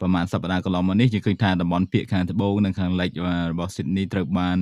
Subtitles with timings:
[0.00, 3.10] ប្រហែលសប្តាហ៍កន្លងមកនេះយើងឃើញថាតំបន់ភាគខាងត្បូងនិងខាងលិច
[3.52, 4.56] របស់ Sydney ត្រូវបាន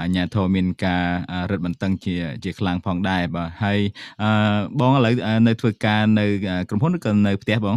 [0.00, 1.04] អាជ្ញាធរមានការ
[1.50, 3.80] រឹតបន្តឹងជាជាខ្លាំងផងដែរបាទហើយ
[4.80, 5.14] បងឥឡូវ
[5.46, 6.26] នៅធ្វើការនៅ
[6.68, 7.76] ក្រុមហ៊ុនឬក៏នៅផ្ទះបង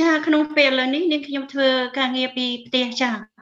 [0.00, 3.37] ចាក្នុងពេលឥឡូវនេះនាងខ្ញុំធ្វើការងារពីផ្ទះចា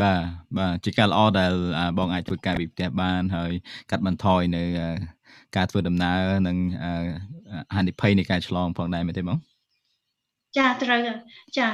[0.00, 0.20] បាទ
[0.58, 1.52] បាទជាការល្អដែល
[1.98, 3.52] បងអាចធ្វើការពីផ្ទះបានហើយ
[3.90, 4.62] កាត់បន្ថយនៅ
[5.56, 6.56] ការធ្វើដំណើរនិង
[7.74, 9.38] ហានិភ័យនៃការឆ្លងផងដែរមែនទេបង
[10.58, 11.00] ចាត្រូវ
[11.58, 11.68] ចា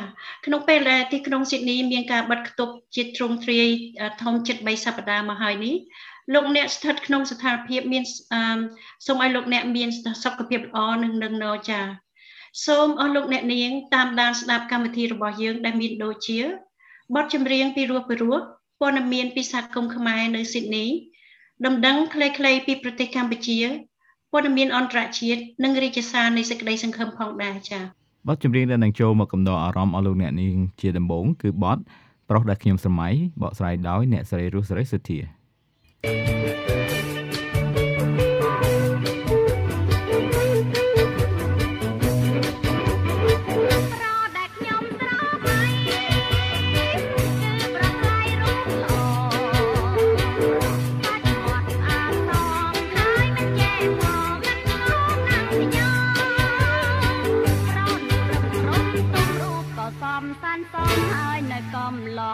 [0.47, 3.69] ក្នុងពេលដែលទីក្រុងស៊ីដនីមានការបិទគប់ជាទ្រង់ទ្រាយ
[4.23, 5.75] ធំជិត3សប្តាហ៍មកហើយនេះ
[6.35, 8.03] លោកអ្នកស្ថិតក្នុងស្ថានភាពមាន
[9.07, 9.89] សូមឲ្យលោកអ្នកមាន
[10.25, 11.81] សុខភាពល្អនិងនឹងណចា
[12.67, 16.39] សូមអស់លោកអ្នកនាងតាមដានស្ដាប់កម្មវិធីរបស់យើងដែលមានដូចជា
[17.15, 18.39] បទចម្រៀងពីរោះពីរោះ
[18.81, 20.87] ព័ត៌មានពីសហគមន៍ខ្មែរនៅស៊ីដនី
[21.67, 23.59] ដំណឹងខ្លីៗពីប្រទេសកម្ពុជា
[24.33, 27.83] ព័ត៌មានអន្តរជាតិនិងរាជសារនៃសេចក្តីសង្ឃឹមផងដែរចា៎
[28.29, 31.79] បទចម្រៀងដែលនឹងចូលមកកំដរអារម្មណ៍អស់លោកអ្នកនាងជាដំបូងគឺបទ
[32.29, 33.09] ប្រុសដែលខ្ញុំស្រមៃ
[33.43, 35.19] បកស្រាយដោយអ្នកស្រីរស់សេរីសុធា
[36.05, 36.82] thank you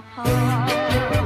[0.00, 1.17] ច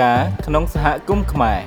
[0.00, 1.60] ការណ៍ក្នុងសហគមន៍ខ្មែរ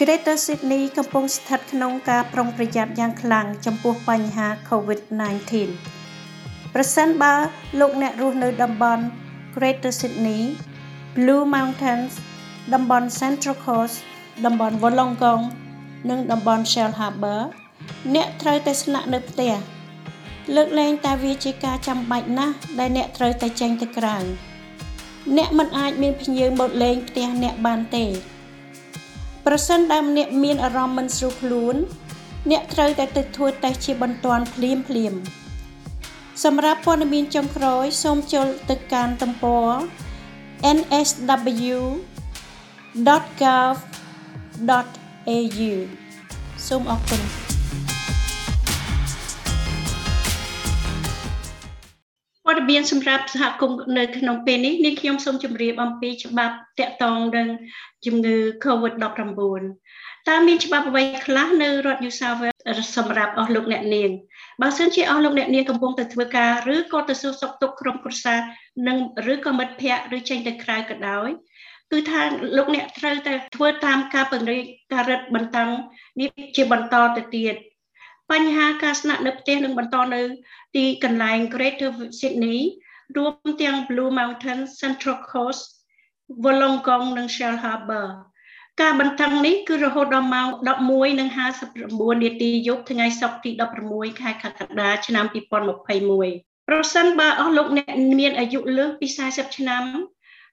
[0.00, 5.52] Greater Sydney កំពុងស្ថិតក្នុងការប្រុងប្រយ័ត្នយ៉ាងខ្លាំងចំពោះបញ្ហា COVID-19
[6.74, 7.34] ប្រសិនបើ
[7.80, 9.04] លោកអ្នករស់នៅតំបន់
[9.56, 10.42] Greater Sydney
[11.16, 12.12] Blue Mountains
[12.74, 13.96] តំបន់ Central Coast
[14.44, 15.42] តំបន់ Wollongong
[16.10, 17.40] និងតំបន់ Shell Harbour
[18.14, 19.54] អ្នកត្រូវតែស្នាក់នៅផ្ទះ
[20.54, 24.16] លើកលែងតែវាជាការចាំបាច់ណាស់ដែលអ្នកត្រូវតែចេញទៅក្រៅ
[25.36, 28.06] អ្នកមិនអាចមានភ្ញៀវមកលេងផ្ទះអ្នកបានទេ
[29.46, 31.76] ប្រសិនបើអ្នកមានអារម្មណ៍មិនស្រួលខ្លួន
[32.50, 35.14] អ្នកត្រូវតែទៅធ្វើតេស្តជាបន្ទាន់ភ្លាមភ្លាម
[36.44, 39.70] សម្រាប់ព័ត៌មានចុងក្រោយសូមចូលទៅកាន់ទំព័រ
[40.76, 41.40] nsw.gov.au
[46.68, 47.45] សូមអរគុណ
[52.46, 57.48] ព័ត៌មានសម្រាប់សហគមន៍នៅក្នុងពេលនេះនាងខ្ញុំសូមជម្រាបអំពីច្បាប់តាក់ទងនឹង
[58.06, 64.10] ជំងឺ COVID-19 តើមានច្បាប់អ្វីខ្លះនៅរដ្ឋ New South Wales សម្រាប់អស់លោកអ្នកនាង
[64.62, 68.38] បើសិនជាអស់លោកអ្នកនាងកំពុងតែធ្វើការឬក៏ទៅសួរសុខទុក្ខក្រុមគ្រួសារ
[68.88, 68.98] និង
[69.32, 71.28] ឬក៏មិត្តភ័ក្តិឬចេញទៅក្រៅក៏ដោយ
[71.92, 72.20] គឺថា
[72.56, 75.68] លោកអ្នកត្រូវតែធ្វើតាមការពង្រីកការរឹតបន្តឹង
[76.20, 77.56] នេះជាបន្តទៅទៀត
[78.32, 80.20] បញ្ហាការស្នាក់នៅផ្ទះនឹងបន្តនៅ
[80.76, 82.60] ទីកន្លែង Greater Sydney
[83.16, 85.64] រួមទាំង Blue Mountain Central Coast
[86.42, 88.08] Wollongong និង Shell Harbour
[88.80, 90.48] ការបន្តឹងនេះគឺរហូតដល់ម៉ោង
[91.16, 93.50] 11:59នាទីយប់ថ្ងៃសុក្រទី
[93.86, 95.24] 16ខែកក្កដាឆ្នាំ
[95.92, 99.84] 2021ប្រសិនបើអស់លោកអ្នកមានអាយុលើសពី40ឆ្នាំ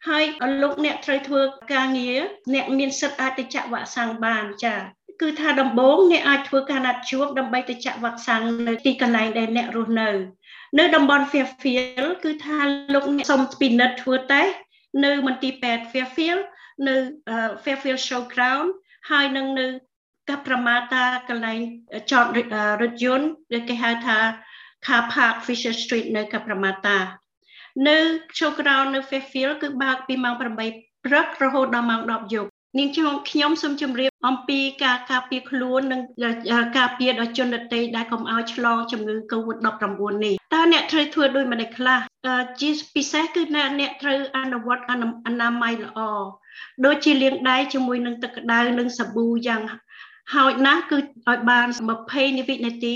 [0.08, 0.24] ហើយ
[0.62, 1.42] លោកអ្នកត្រូវធ្វើ
[1.74, 2.20] ការងារ
[2.54, 4.80] អ្នកមានសិទ្ធិអាចទៅចាក់វ៉ាក់សាំងបានចា៎
[5.24, 10.10] គឺថាដំបូងអ្នកអាចធ្វើការណាត់ជួបដើម្បីទៅចាក់វ៉ាក់សាំងនៅទីកន្លែងដែលអ្នករស់នៅ
[10.80, 12.60] នៅតំបន់ Fairfield គឺថា
[12.94, 14.54] លោកអ្នកសុំពិនិត្យធ្វើតេស្ត
[15.06, 16.44] នៅមន្ទីរពេទ្យ Fairfield
[16.88, 16.96] នៅ
[17.64, 18.68] Fairfield Showground
[19.12, 19.66] ហើយនឹងនៅ
[20.30, 21.60] កាប្រមាតាកន្លែង
[22.12, 22.26] ចត
[22.82, 24.18] រថយន្តដែលគេហៅថា
[24.86, 26.98] Car Park Fisher Street នៅកាប្រមាតា
[27.88, 27.98] នៅ
[28.38, 36.02] Showground នៅ Fairfield គឺបើកពីម៉ោង8ព្រឹករហូតដល់ម៉ោង10យប់ នាងខ្ញុំខ្ញុំសូមជម្រាបអំពីការការពារខ្លួននិង
[36.78, 39.86] ការពារដល់ជនដទៃដែលកុំឲ្យឆ្លងជំងឺ Covid-19
[40.26, 42.00] នេះតើអ្នកត្រូវធ្វើដូចម្តេចខ្លះ
[42.62, 44.84] ជាពិសេសគឺអ្នកត្រូវអនុវត្ត
[45.28, 46.00] អនាម័យល្អ
[46.86, 49.62] ដូចជាលាងដៃជាមួយនឹងទឹកក្តៅនិងសាប៊ូយ៉ាង
[50.34, 51.68] ហោចណាស់គឺឲ្យបាន
[52.08, 52.96] 20វិនាទី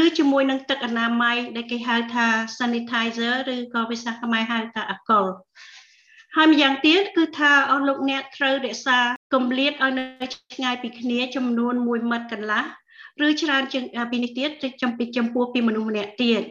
[0.00, 2.26] ឬជាមួយនឹងទឹកអនាម័យដែលគេហៅថា
[2.58, 5.26] sanitizer ឬក៏ភាសាខ្មែរហៅថាអាល់កុល
[6.38, 8.98] ហើយម្យ៉ាងទៀតគឺថាអស់លោកអ្នកត្រូវរក្សា
[9.34, 10.04] គម្លាតឲ្យនៅ
[10.34, 12.64] ឆ្ងាយពីគ្នាចំនួន1ម៉ឺតកន្លះ
[13.26, 14.50] ឬច្រើនជាងពីនេះទៀត
[14.82, 16.42] ចំពីចំពោះពីមនុស្សម្នាក់ទៀត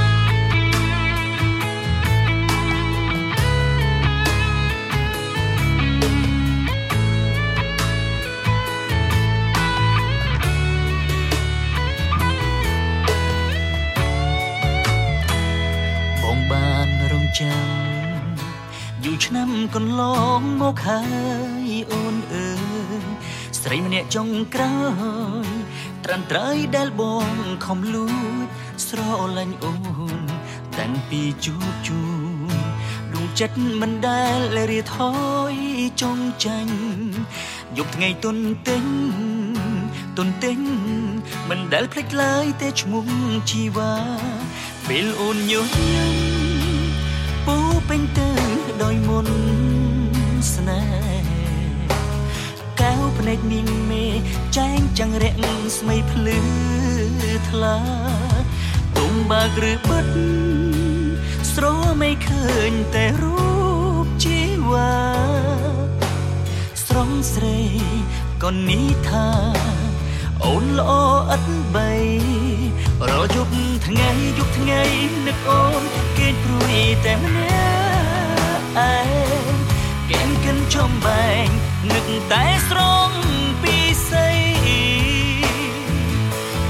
[19.77, 20.03] កន្ល
[20.41, 21.03] ងមកហើ
[21.67, 22.49] យអូនអើ
[23.03, 23.05] យ
[23.61, 24.77] ស្រីម្នាក់ចុងក្រោ
[25.45, 25.49] យ
[26.05, 27.29] ត្រាំត្រៃដែលបង
[27.67, 28.09] ខំលួ
[28.45, 28.47] ច
[28.87, 29.01] ស្រ
[29.37, 29.73] លាញ់អូ
[30.19, 30.23] ន
[30.79, 32.01] តាំងពីជួបជូ
[32.49, 32.51] ន
[33.13, 34.97] ដួងចិត្តមិនដែលរៀថ
[35.51, 35.55] យ
[36.03, 36.77] ចងចាញ់
[37.77, 38.37] យប់ថ្ងៃទុន
[38.69, 38.85] ទិញ
[40.17, 40.59] ទុនទិញ
[41.49, 43.07] មិនដែលភ្លេចឡើយទេឈ្មោះ
[43.51, 43.95] ជីវ៉ា
[44.89, 45.61] ពេលអូនញញឹ
[46.41, 46.42] ម
[47.83, 48.31] ពូពេញទៅ
[48.83, 49.29] ដោយមុន
[50.55, 51.27] ស្នេហ៍
[52.81, 53.61] កែវភ្នែកមី
[53.91, 54.07] មេ
[54.57, 55.39] ចែងចាំងរាក់
[55.79, 56.41] ស្មៃភ្លឺ
[57.51, 57.79] ថ្លា
[58.97, 60.07] ទុំបើកឬបិទ
[61.53, 61.65] ស្រ
[61.99, 63.37] ไม่ឃើញតែរូ
[64.05, 64.39] បជី
[64.71, 64.95] វ៉ា
[66.87, 67.59] ស្រងស្រី
[68.43, 69.29] ក៏នេះថា
[70.45, 70.93] អូនល្អ
[71.35, 71.93] ឥតបី
[73.11, 73.53] រយប់
[73.87, 74.83] ថ្ងៃយប់ថ្ងៃ
[75.27, 75.82] នឹកអូន
[76.23, 77.63] គេព្រួយតែម្នា
[78.57, 78.65] ក់
[78.95, 79.57] ឯង
[80.11, 81.49] កែមកិនចំបែង
[81.91, 83.11] នឹកតែស្រង
[83.63, 83.77] ពី
[84.11, 84.39] ស័យ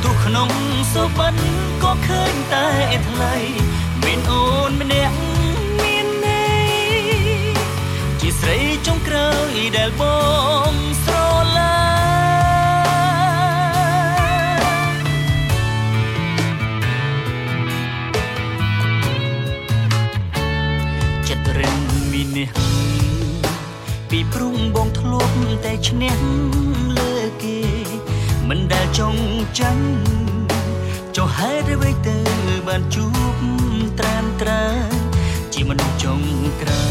[0.03, 0.51] ទុកក្នុង
[0.93, 1.37] សុបិន
[1.83, 2.69] ក៏ឃើញតែ
[3.09, 3.35] ថ្លៃ
[4.05, 5.17] មានអូនម្នាក់
[5.81, 6.71] មានន័យ
[8.21, 10.03] ជាស្រីចុងក្រោយដែលប
[10.71, 10.73] ង
[24.33, 26.19] ពីព្រុងបងធ្លាប់តែឈ្នះ
[26.97, 27.12] លើ
[27.43, 27.59] គេ
[28.49, 29.23] មិនដែលចង់
[29.59, 29.89] ចាញ់
[31.17, 32.19] ចុះហេតុអ្វីទៅ
[32.67, 33.37] បានជួប
[33.99, 34.65] ត្រានត្រា
[35.53, 36.21] ជាមនុស្សចុង
[36.61, 36.87] ក្រោ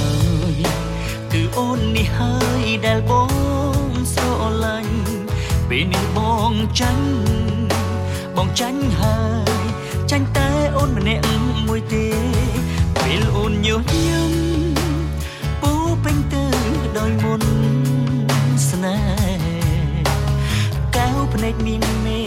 [0.51, 0.55] យ
[1.31, 3.31] គឺអូននេះហើយដែលបង
[4.13, 4.25] ស្រ
[4.65, 4.97] ឡាញ់
[5.69, 6.19] ពេលនេះប
[6.51, 7.07] ងចាញ់
[8.37, 9.17] បងចាញ់ហើ
[9.61, 9.65] យ
[10.11, 11.29] ចាញ់តែអូនម្នាក់
[11.67, 12.05] មួយទេ
[13.01, 14.60] ពេលអូនញញឹមពេញទៅ
[17.01, 17.43] ដោយមុន
[18.69, 20.05] ស្នេហ៍
[20.95, 22.21] កែវភ្នែកមានមេ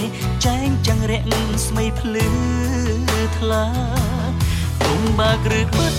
[0.45, 1.27] ចែងចាំងរាក់
[1.67, 2.29] ស្មៃភ្លឺ
[3.39, 3.67] ថ្លា
[4.85, 5.95] គុំបើកឬបិទ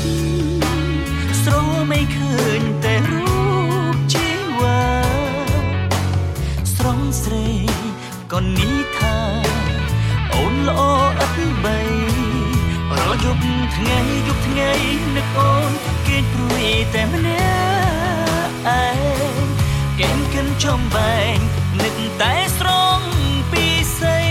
[1.44, 1.54] ស្រ
[1.88, 3.30] ไม่ឃើញតែរូ
[3.94, 4.28] បជី
[4.60, 4.86] វ៉ា
[6.76, 7.48] ស្រងស្រី
[8.32, 9.18] ក៏នេះថា
[10.34, 10.82] អូនល្អ
[11.24, 11.80] ឥតបី
[13.00, 13.44] រយប់
[13.76, 14.72] ថ្ងៃយប់ថ្ងៃ
[15.16, 15.72] នឹកអូន
[16.08, 16.64] គេព្រួយ
[16.94, 17.75] តែម្នាក់
[18.66, 19.48] ឯង
[20.00, 21.38] កេនកិនចំបែង
[21.82, 23.00] នឹកតែស្រង
[23.52, 23.66] ពី
[24.00, 24.30] ស័យ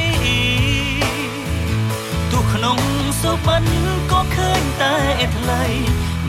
[2.32, 2.78] ទុកក្នុង
[3.20, 3.64] សុបិន
[4.10, 4.96] ក៏ឃើញតែ
[5.36, 5.62] ថ្លៃ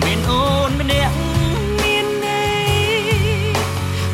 [0.03, 1.17] មានអូនម្នាក់
[1.81, 2.65] មានន័យ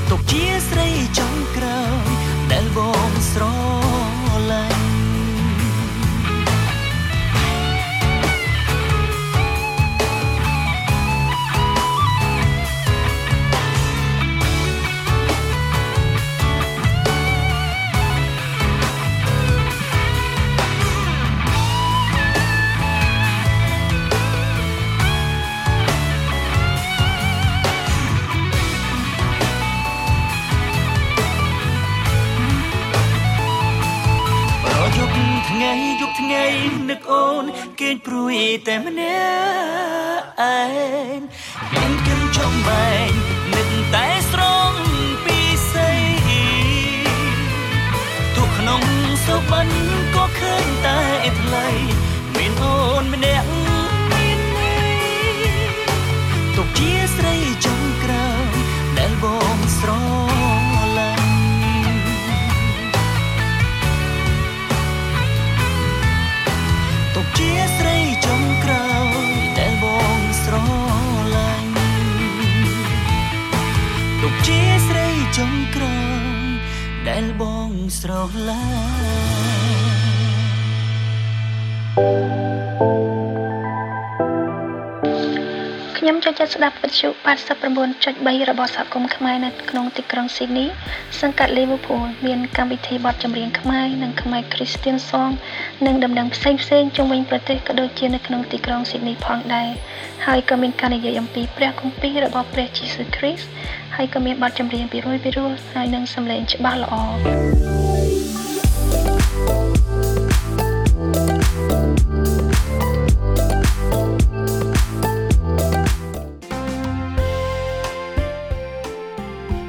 [0.10, 2.08] ទុកជាស្រីចុងក្រោយ
[2.52, 2.80] ដែលប
[3.10, 3.61] ងស្រឡា
[38.32, 39.22] គេព្រួយតែម្នា
[40.18, 40.62] ក់ឯ
[41.18, 41.20] ង
[41.74, 43.12] គេគិនចំបែង
[43.54, 44.74] នឹកតែស្រង
[45.26, 45.40] ពី
[45.72, 46.02] ស័យ
[48.36, 48.82] ទុកក្នុង
[49.26, 49.70] សុបិន
[50.16, 51.00] ក៏ឃើញតែ
[51.40, 51.71] ថ្លៃ
[77.12, 78.12] ដែលបងស្រ
[78.48, 78.64] ឡា
[79.28, 79.31] ញ់
[86.42, 87.10] ខ្ញុំចូលចិត្តស្ដាប់វិទ្យុ
[87.80, 90.66] 89.3របស់សហគមន៍ខ្មែរនៅក្នុងទីក្រុងស៊ីដនី
[91.22, 95.34] សង្កាត់ Liverpool មានកម្មវិធីបទចម្រៀងខ្មែរនិងខ្មែរ Christian Song
[95.86, 99.70] និងដំណឹងផ្សេងផ្សេងជុំវិញប្រទេសក៏ដូចជានៅក្នុងទីក្រុងស៊ីដនីផងដែរ
[100.26, 103.48] ហើយក៏មានការនិយាយអំពីព្រះគម្ពីររបស់ព្រះយេស៊ូវគ្រីស្ទ
[103.96, 107.81] ហើយក៏មានបទចម្រៀងពីរោះពីរោះហើយនឹងសំឡេងច្បាស់ល្អ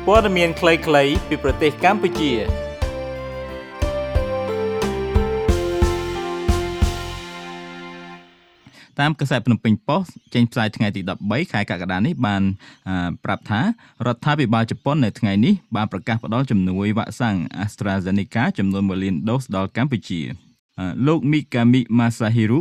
[0.08, 2.32] ព័ត៌មានខ្លីៗពីប្រទេសកម្ពុជា
[9.00, 12.42] តាមកាសែតភ្នំពេញប៉ុស្តិ៍ចេញផ្សាយថ្ងៃទី13ខែកក្កដានេះបាន
[13.24, 13.60] ប្រាប់ថា
[14.06, 20.20] រដ្ឋាភិបាលជប៉ុននៅថ្ងៃនេះបានប្រកាសផ្តល់ជំនួយវ៉ាក់សាំង AstraZeneca ចំនួន1លានដូសដល់កម្ពុជា
[21.06, 22.60] លោក Mikami Masahiro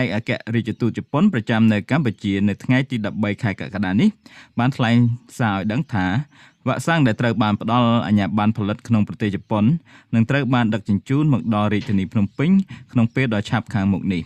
[0.00, 4.08] ឯកអគ្គរដ្ឋទូតជប៉ុនប្រចាំនៅកម្ពុជានៅថ្ងៃទី13ខែកក្កដានេះ
[4.58, 4.96] បានថ្លែង
[5.38, 6.06] សារឲ្យដឹងថា
[6.68, 9.64] វ៉ាក់សាំងដែលត្រូវបានផ្ដល់អាជ្ញាប័ណ្ណផលិតក្នុងប្រទេសជប៉ុន
[10.14, 12.50] នឹងត្រូវបានដឹកជញ្ជូនមកដល់រាជធានីភ្នំពេញ
[12.92, 14.22] ក្នុងពេលដ៏ឆាប់ខាងមុខនេះ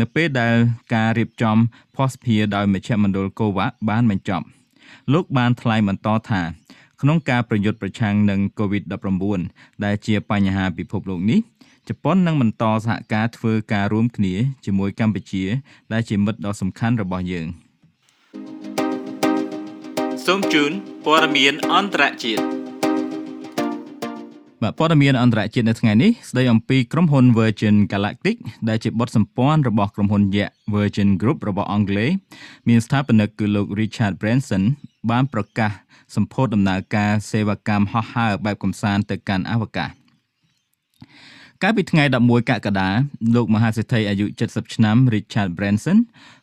[0.00, 0.54] នៅពេលដែល
[0.94, 1.56] ការរៀបចំ
[1.96, 4.44] ភស្តុភារដោយមជ្ឈមណ្ឌលកូវ៉ាបានបញ្ចប់
[5.12, 6.42] លោកបានថ្លែងបន្តថា
[7.00, 11.40] ក្នុងការប្រយុទ្ធប្រឆាំងនឹង COVID-19 ដែលជាបញ្ហាពិភពលោកនេះ
[11.88, 15.44] ជប៉ុននឹងបន្តសហការធ្វើការរួមគ្នាជាមួយកម្ពុជា
[15.92, 17.46] ដែលជាមិត្តដ៏សំខាន់របស់យើង
[20.26, 20.72] សូមជូន
[21.06, 22.42] ព័ត៌មានអន្តរជាតិ
[24.62, 28.36] បាទព័ត៌មានអន្តរជាតិនៅថ្ងៃនេះស្ដីអំពីក្រុមហ៊ុន Virgin Galactic
[28.68, 32.10] ដែលជាបុតសម្ព័ន្ធរបស់ក្រុមហ៊ុនយក្ស Virgin Group របស់អង់គ្លេស
[32.68, 34.62] មានស្ថាបនិកគឺលោក Richard Branson
[35.10, 35.70] បានប្រកាស
[36.14, 39.90] សម្ពោធដំណើរការសេវាកម្មហោះហើរបែបកំសាន្តទៅកាន់អវកាស។
[41.62, 42.88] កាលពីថ្ងៃ11កក្កដា
[43.34, 45.98] លោកមហាសេដ្ឋីអាយុ70ឆ្នាំ Richard Branson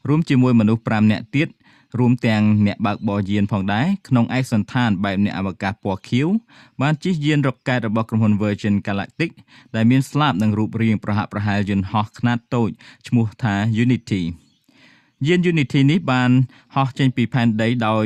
[0.08, 1.48] រួមជាមួយមនុស្ស5នាក់ទៀត
[2.00, 6.28] រួមទាំងអ្នកបើកបរយានផងដែរក្នុងឯកសន្តានបែបអ្នកអវកាសពណ៌ខៀវ
[6.82, 9.32] បានជិះយានរ៉ុកែតរបស់ក្រុមហ៊ុន Virgin Galactic
[9.76, 12.70] ដែលមានស្លាបនឹងរូបរាងប្រហាក់ប្រហែលយន្តហោះខ្នាតតូច
[13.08, 14.22] ឈ្មោះថា Unity
[15.28, 16.32] យាន Unity នេះបាន
[16.76, 18.06] ហោះចេញពីផែនដីដោយ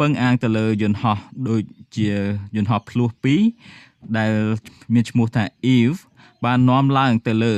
[0.00, 1.62] ពឹងអាងទៅលើយន្តហោះដូច
[1.96, 2.08] ជា
[2.56, 3.08] យន្តហោះភ្លោះ
[3.62, 4.32] 2ដែល
[4.94, 5.44] មានឈ្មោះថា
[5.76, 5.98] Eve
[6.44, 7.54] បាននាំឡើងទៅលើ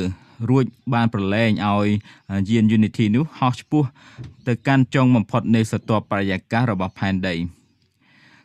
[0.50, 0.64] រួច
[0.94, 1.88] បានប្រឡែងឲ្យ
[2.50, 3.82] យាន Unity នោះហោះឆ្ពោះ
[4.46, 7.36] ទៅកាន់ចុងបំផុតនៃស្រទាប់បរិយាកាសរបស់ផែនដី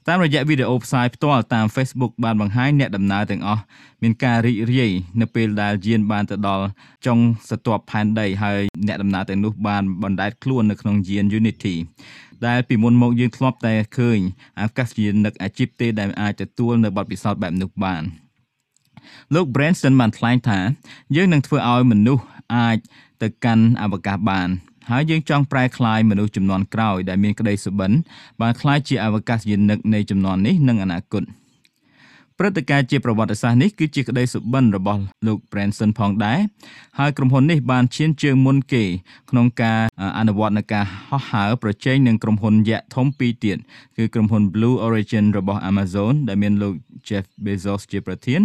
[0.07, 3.61] តាមរយៈវីដេអូផ្សាយផ្ទាល់តាម Facebook បានបង្ហាញអ្នកដំណើរទាំងអស់
[4.01, 6.65] មានការរីករាយនៅពេលដែលយានបានទៅដល់
[7.05, 11.75] ចុងស្រទាប់ផែនដីហើយអ្នកដំណើរទាំងនោះបានបណ្ដែតខ្លួននៅក្នុងយាន Unity
[12.47, 14.19] ដែលពីមុនមកយើងធ្លាប់តែឃើញ
[14.61, 18.03] អាកាសយានិកអាជីពទេដែលអាចទទួលនៅបទពិសោធន៍បែបនោះបាន។
[19.33, 20.59] លោក Branson បានថ្លែងថា
[21.15, 22.23] យើងនឹងធ្វើឲ្យមនុស្ស
[22.55, 22.77] អាច
[23.21, 24.49] ទៅកាន់អវកាសបាន
[24.89, 27.91] ហើយយើងចង់ប្រែក្លាយមនុស្សចំនួនក្រោយដែលមានក្តីសុបិន
[28.41, 31.23] បានក្លាយជាអវកាសយានិកនៃចំនួននេះនិងអនាគត។
[32.43, 36.39] ព្រឹត្តិការណ៍ជាប្រវត្តិសាស្ត្រនេះគឺជាក្តីសុបិនរបស់លោក Branson ផងដែរ
[36.99, 38.83] ហើយក្រុមហ៊ុននេះបានឈានជើងមុនគេ
[39.31, 39.79] ក្នុងការ
[40.19, 43.57] អនុវត្តនៃការហោះហើរប្រជែងនឹងក្រុមហ៊ុនយក្សធំពីរទៀត
[43.97, 46.73] គឺក្រុមហ៊ុន Blue Origin របស់ Amazon ដែលមានលោក
[47.07, 48.41] Jeff Bezos ជាប្រធាន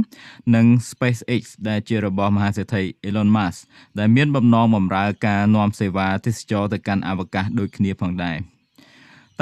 [0.54, 3.58] និង SpaceX ដែលជារបស់មហាសេដ្ឋី Elon Musk
[3.98, 8.38] ដែលមានបំណងបម្រើការនាំសេវាទេសចរទៅកាន់អវកាសដូចគ្នាផងដែរ។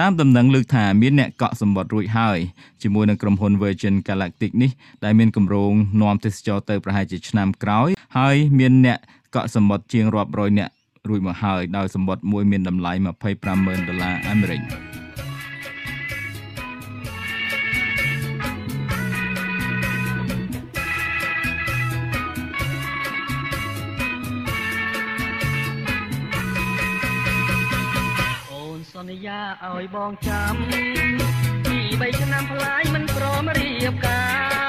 [0.00, 2.38] តាមដំណឹងលើកថាមានអ្នកកក់សម្បត្តិរួចហើយ
[2.82, 4.70] ជាមួយនឹងក្រុមហ៊ុន Virgin Galactic នេះ
[5.04, 8.98] ដែលមានគម្រោងនាំទេសចរទៅប្រហែលជាឆ្នាំក្រោយ ហើយមានអ្នក
[9.34, 10.70] កក់សម្បត្តិជាងរាប់រយអ្នក
[11.08, 12.92] រួចមកហើយដោយសម្បត្តិមួយមានតម្លៃ
[13.40, 14.62] 250000ដុល្លារអាមេរិក។
[29.26, 30.54] យាឲ្យបងចាំ
[31.66, 34.64] ពី3ឆ្នាំផ្លាយមិនព្រមរៀបការ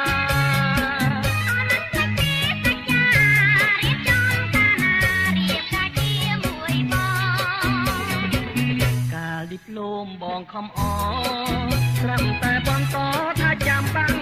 [9.14, 10.80] កាលឌីប្លូមបងខំអ
[12.00, 12.98] ត្រឹមតែបងត
[13.40, 14.16] ថាចាំបាំង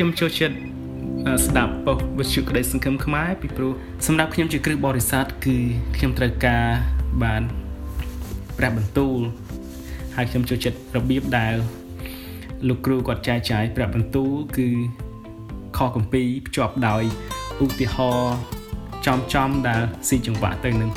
[0.00, 0.67] ខ្ញុំចូលចិត្ត
[1.46, 3.72] ស្ដាប់ប៉ុស្តិ៍វិទ្យុក្តីសង្ឃឹមខ្មែរពីព្រោះ
[4.06, 5.56] សម្រាប់ខ្ញុំជាគ្រឹះបរិស័ទគឺ
[5.96, 6.66] ខ្ញុំត្រូវការ
[7.22, 7.42] បាន
[8.58, 9.18] ព្រះបន្ទូល
[10.16, 11.54] ហើយខ្ញុំចូលចិត្តរបៀបដែល
[12.68, 14.68] លោកគ្រូគាត់ចែកចាយព្រះបន្ទូលគឺ
[15.78, 17.02] ខកំពីភ្ជាប់ដោយ
[17.64, 18.36] ឧទាហរណ៍
[19.06, 20.90] ចំចំដែលស៊ីចង្វាក់ទៅនឹង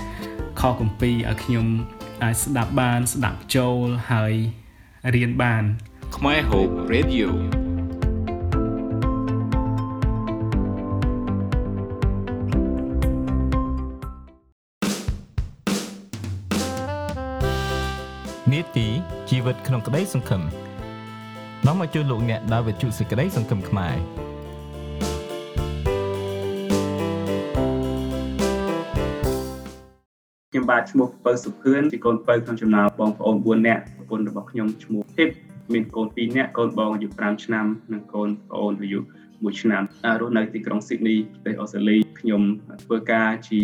[0.62, 1.68] ខកំពីឲ្យខ្ញុំ
[2.24, 4.34] អាចស្ដាប់បានស្ដាប់ចូលហើយ
[5.16, 5.64] រៀនបាន
[6.16, 7.30] ខ្មែរ Hope Radio
[19.52, 20.42] វិតក្នុងក្តីសង្ឃឹម
[21.68, 23.96] នាំមកជួយលោកអ្នកដើរវិទ្យុសេចក្តីសង្ឃឹមខ្មែរ
[30.50, 35.30] ខ្ញុំបាទឈ្មោះពៅសុភឿនជាកូនពៅក្នុងចំណោមបងប្អូន4នាក់ប្រពន្ធរបស់ខ្ញុំឈ្មោះធីប
[35.74, 39.84] មានកូន2នាក់កូនបងអាយុ5ឆ្នាំនិងកូនប្អូនអាយុ1ឆ្នាំ
[40.22, 42.42] រស់នៅទីក្រុងស៊ីដនីប្រទេសអូស្ត្រាលីខ្ញុំ
[42.84, 43.62] ធ្វើការជា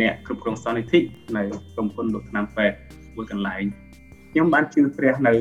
[0.00, 1.00] អ្នកគ្រប់គ្រងសន្និធិ
[1.36, 1.42] នៅ
[1.74, 2.76] ក្រុមហ៊ុនលោកថ្នាំពេទ្យ
[3.16, 3.85] មួយកន្លែង
[4.36, 5.34] ខ្ញុំបានជឿព្រះនៅ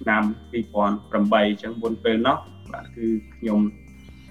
[0.00, 2.38] ឆ្នាំ2008អញ្ចឹងមុនពេលនោះ
[2.72, 3.60] បាទគឺខ្ញុំ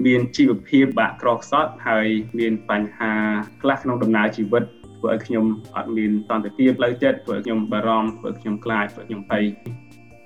[0.06, 2.08] មានជីវភាពបាក់ក្រខ្សត់ហើយ
[2.40, 3.14] មានបញ្ហា
[3.62, 4.64] ខ្លះក្នុងដំណើរជីវិត
[4.98, 5.46] ធ្វើឲ្យខ្ញុំ
[5.76, 9.44] អត់មានសន្តិភាពផ្លូវចិត្តធ្វើឲ្យខ្ញុំបារម្ភធ្វើឲ្យខ្ញុំខ្លាចធ្វើឲ្យខ្ញុំភ័យ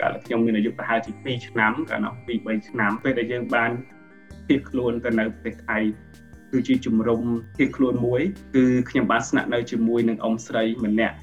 [0.02, 3.72] កាលខ្ញុំមានអាយុប្រហែលជា2ឆ្នាំកាលនោះ2 3ឆ្នាំពេលដែលយើងបាន
[4.48, 5.78] ភៀសខ្លួនទៅនៅប្រទេសថៃ
[6.52, 7.22] គឺជាជំរំ
[7.58, 8.22] ភៀសខ្លួនមួយ
[8.56, 11.16] គឺខ្ញុំបានស្នាក់នៅជាមួយនឹងអ៊ំស្រីម្នាក់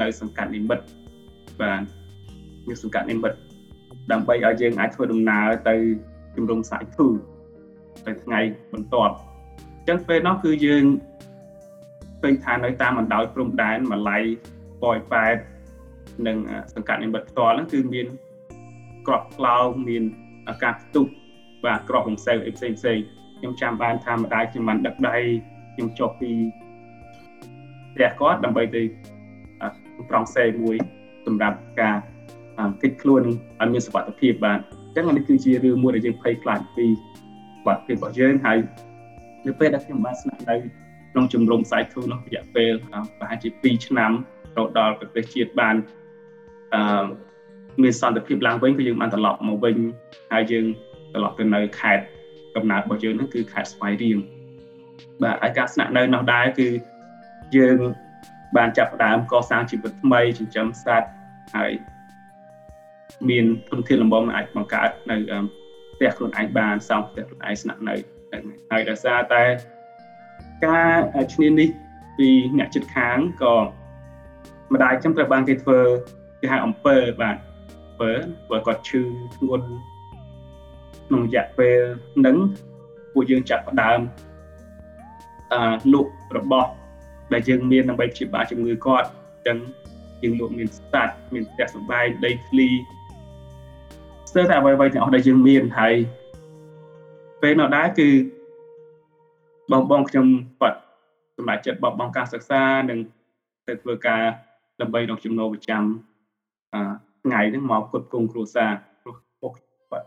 [0.00, 0.84] នៅសង្កាត់និមិត្ត
[1.60, 2.01] បាទ
[2.68, 3.38] នៅសង្កាត់និមិត្ត
[4.12, 5.74] ដើម្បីឲ្យយើងអាចធ្វើដំណើរទៅ
[6.36, 7.06] ជំរំសាយធូ
[8.06, 8.40] ទៅថ្ងៃ
[8.72, 9.14] បន្ទាប់
[9.78, 10.84] អញ្ចឹងពេលនោះគឺយើង
[12.22, 14.18] ឃើញថានៅតាមបណ្ដោយព្រំដែនម៉ាឡៃ
[14.82, 15.36] ប៉ោយប៉ែត
[16.26, 16.36] និង
[16.74, 18.06] សង្កាត់និមិត្តផ្ទាល់ហ្នឹងគឺមាន
[19.06, 20.04] ក្របក្លោងមាន
[20.48, 21.06] អាកាសផ្ទុះ
[21.64, 22.98] បាទក្របរំសេវអីផ្សេងផ្សេង
[23.38, 25.16] ខ្ញុំចាំបានថាម្ដាយខ្ញុំបានដឹកដៃ
[25.74, 26.30] ខ្ញុំចុះពី
[27.94, 28.82] ផ្ទះគាត់ដើម្បីទៅ
[30.10, 30.76] ប្រងសេមួយ
[31.26, 31.96] សម្រាប់ការ
[32.82, 33.22] គិតខ្លួន
[33.60, 36.86] ឲ្យមានសុខភាពបាទអញ្ចឹងនេះគឺជារឿងមួយដែលយើងភ័យខ្លាចពី
[37.64, 38.58] សុខភាពរបស់យើងហើយ
[39.46, 40.56] នៅពេលដែលខ្ញុំបានស្នាក់នៅ
[41.12, 42.72] ក្នុងជំរំសាយធូនោះរយៈពេល
[43.18, 44.10] ប្រហែលជា2ឆ្នាំ
[44.56, 45.74] រហូតដល់ប្រទេសជាតិបាន
[46.74, 47.04] អឺ
[47.82, 49.76] មានសន្តិភាពឡើងវិញគឺយើងបានត្រឡប់មកវិញ
[50.32, 50.66] ហើយយើង
[51.12, 52.04] ត្រឡប់ទៅនៅខេត្ត
[52.54, 54.18] កំណើតរបស់យើងហ្នឹងគឺខេត្តស្វាយរៀង
[55.22, 56.68] បាទហើយការស្នាក់នៅនោះដែរគឺ
[57.56, 57.78] យើង
[58.56, 61.08] បានចាប់ផ្ដើមកសាងជីវិតថ្មីចិញ្ចឹមសត្វ
[61.56, 61.72] ហើយ
[63.28, 65.16] មានធនធានលំបំអាចបង្កើតនៅ
[65.94, 67.94] ផ្ទះខ្លួនឯងបានសង់ផ្ទះខ្លួនឯងស្នាក់នៅ
[68.70, 69.42] ហើយដោយសារតែ
[70.66, 71.68] ការឈ្នានេះ
[72.18, 73.56] ពីអ្នកចិត្តខាងក៏
[74.72, 75.78] ម្ដាយខ្ញុំត្រូវបានគេធ្វើ
[76.40, 77.36] គេហៅអំពើបាទ
[77.86, 78.10] អំពើ
[78.48, 79.02] ព្រោះគាត់ឈឺ
[79.36, 79.68] ធ្ងន់
[81.06, 81.80] ក្នុងរយៈពេល
[82.16, 82.36] ហ្នឹង
[83.12, 84.00] ពួកយើងចាប់ផ្ដើម
[85.52, 85.60] អឺ
[85.92, 86.70] លក់របស់
[87.32, 89.58] ដែលយើងមានដើម្បីព្យាបាលជំងឺគាត់អញ្ចឹង
[90.22, 92.68] យើងលក់មានស្តាត់មានផ្ទះសម្បែងដីធ្លី
[94.32, 95.94] ស្ទើរតែអ្វីៗទាំងអស់ដែលយើងមានហើយ
[97.42, 98.08] ពេលនោះដែរគឺ
[99.72, 100.26] បងបងខ្ញុំ
[100.60, 100.78] គាត់
[101.36, 102.98] សម្រាប់ចិត្តបបង់ការសិក្សានិង
[103.68, 104.22] ទៅធ្វើការ
[104.80, 105.82] ដើម្បីរកចំណូលប្រចាំ
[106.74, 106.76] អ
[107.22, 109.52] ថ្ងៃហ្នឹងមកគ្រប់គ្រងគ្រួសារព្រោះពុក
[109.90, 110.06] គាត់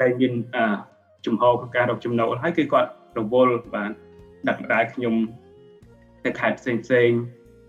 [0.00, 0.56] តែមានអ
[1.26, 3.90] ជំហរក្នុងការរកចំណូលហើយគឺគាត់រវល់បាន
[4.48, 5.14] ដាក់ម្ដាយខ្ញុំ
[6.24, 7.10] ទៅខេត្តផ្សេងផ្សេង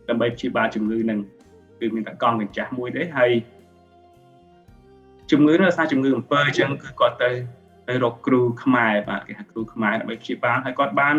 [0.09, 1.19] ដើម្បីព្យាបាលជំងឺនឹង
[1.79, 3.31] គឺមានតែកង់កញ្ចាស់មួយទេហើយ
[5.33, 7.31] ជំងឺនោះដោយសារជំងឺអំពើអញ្ចឹងគឺគាត់ទៅ
[7.87, 11.15] ទៅរកគ្រូខ្មែរបាទគេហៅគ្រូខ្មែរដើម្បីព្យាបាលហើយគាត់បាន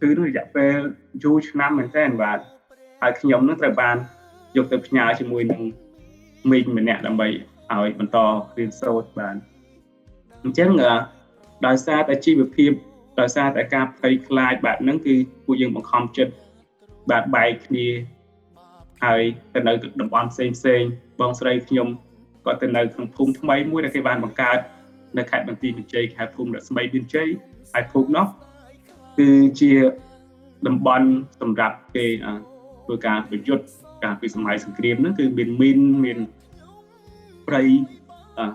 [0.00, 0.76] គឺរយៈពេល
[1.24, 2.38] យូរឆ្នាំមែនទែនបាទ
[3.00, 3.96] ហើយខ្ញុំនឹងត្រូវបាន
[4.56, 5.62] យកទៅផ្ញើជាមួយនឹង
[6.50, 7.28] មីងម្នាក់ដើម្បី
[7.72, 8.18] ឲ្យបន្ត
[8.56, 9.36] រៀនសូត្របាន
[10.42, 10.70] អញ្ចឹង
[11.66, 12.70] ដោយសារតែជីវភាព
[13.20, 15.14] ដោយសារតែការភ័យខ្លាចបែបហ្នឹងគឺ
[15.44, 16.32] ពួកយើងបង្ខំចិត្ត
[17.10, 17.88] បាទបែកគ្នា
[19.04, 19.22] ហើយ
[19.54, 20.82] ទៅនៅតំបន់ផ្សេងផ្សេង
[21.20, 21.88] បងស្រីខ្ញុំ
[22.44, 24.58] គាត់ទៅនៅក្នុងភូមិថ្មីមួយដែលគេបានបង្កើត
[25.18, 27.28] នៅខេត្តបន្ទាយមានជ័យខេត្តភូមិរស្មីមានជ័យ
[27.72, 28.26] ហើយភូមិនោះ
[29.18, 29.28] គឺ
[29.60, 29.72] ជា
[30.66, 31.08] តំបន់
[31.40, 32.06] សម្រាប់គេ
[32.84, 33.64] ធ្វើការប្រយុទ្ធ
[34.02, 36.18] កាលពីសម័យសង្គ្រាមហ្នឹងគឺមានមីនមាន
[37.48, 37.62] ព្រៃ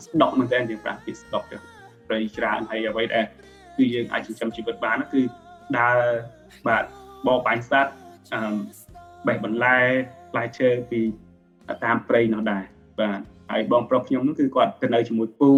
[0.06, 1.58] ស្ដុកមែនតើយើងប្រាស់ពីស្ដុកទៅ
[2.08, 3.25] ព្រៃច្រើនហើយអ្វីដែល
[3.78, 5.21] គឺយើងអាចចិញ្ចឹមជីវិតបានគឺ
[5.80, 5.99] ដើរ
[6.67, 6.84] បាទ
[7.28, 7.93] បបបាញ់សត្វ
[8.34, 8.56] អឺ
[9.28, 9.78] បេះបន្លែ
[10.32, 11.02] ផ្លែឈើពី
[11.86, 12.63] តាមព្រៃនោះដែរ
[12.99, 13.19] បាទ
[13.50, 15.52] ហើយបងប្រុសខ្ញុំនោះគឺគាត់ទៅនៅជាមួយពូ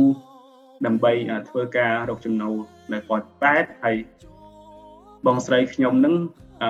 [0.85, 1.11] ដើម្បី
[1.49, 2.55] ធ្វើការរកចំណូល
[2.93, 3.95] នៅប៉ុតប៉ែតហើយ
[5.25, 6.15] បងស្រីខ្ញុំនឹង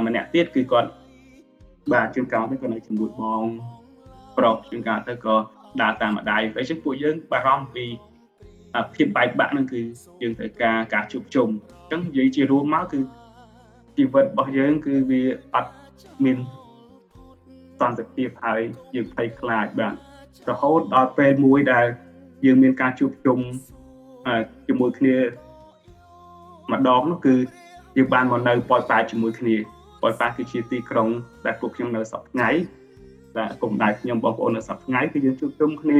[0.05, 0.89] ម្នាក់ទៀតគឺគាត់
[1.93, 3.43] បាទជួនកាលទៅក៏នៅជាមួយបង
[4.37, 5.35] ប្រុសជួនកាលទៅក៏
[5.81, 7.85] ដើរតាមម្ដាយពេលចឹងពួកយើងបារម្ភពី
[8.95, 9.81] ភាពបែកបាក់ហ្នឹងគឺ
[10.21, 12.99] យើងត្រូវការការជួបជុំអញ្ចឹងនិយាយជារួមមកគឺ
[13.97, 15.21] ជីវិតរបស់យើងគឺវា
[15.55, 15.71] អត់
[16.23, 16.37] មាន
[17.79, 18.61] សន្តិភាពហើយ
[18.95, 19.95] យើងភ័យខ្លាចបាទ
[20.49, 21.85] រហូតដល់ពេលមួយដែល
[22.45, 23.39] យើងមានការជួបជុំ
[24.67, 25.15] ជាមួយគ្នា
[26.71, 27.35] ម្ដងនោះគឺ
[27.97, 29.55] យើងបានមកនៅប៉ោយប៉ែតជាមួយគ្នា
[30.01, 31.09] ប៉ោយប៉ែតគឺជាទីក្រុង
[31.45, 32.63] ដែលពួកខ្ញុំនៅសប្តាហ៍
[33.37, 35.99] ដែលគុំដៃខ្ញុំបងប្អូននៅសប្តាហ៍គឺយើងជួបជុំគ្នា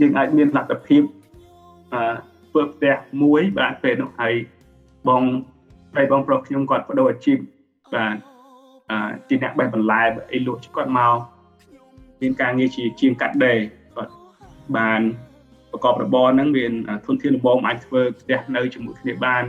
[0.00, 1.02] យើងអាចមានលទ្ធភាព
[1.92, 2.02] អឺ
[2.50, 4.34] ធ្វើផ្ទះមួយបាទពេលនោះហើយ
[5.08, 5.22] បង
[5.92, 7.38] ប្តីបងប្រុសខ្ញុំគាត់បដូរអាជីព
[7.94, 8.16] បាទ
[8.90, 10.02] អឺជាអ្នកបេះបន្លែ
[10.32, 11.16] អីលក់គាត់មក
[12.20, 13.58] មានការងារជាជាងកាត់ដេរ
[13.96, 14.12] គាត់
[14.76, 15.00] បាន
[15.70, 16.72] ប្រកបរបរហ្នឹងមាន
[17.06, 19.44] ធនធានដំបងអាចធ្វើផ្ទះនៅជាមួយគ្នាបាន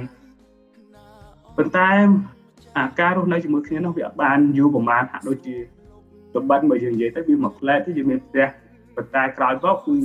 [1.57, 1.89] ប៉ុន្តែ
[2.77, 5.55] អាការរស់នៅជាមួយគ្នានោះវាអត់បានយូរប្រហែលហាក់ដូចជា
[6.35, 8.47] សម្បត្តិមកយើងនិយាយទៅវាមកផ្លែតទៅយើងមានផ្ទះ
[8.95, 9.95] ប៉ុន្តែក្រោយមកគឺ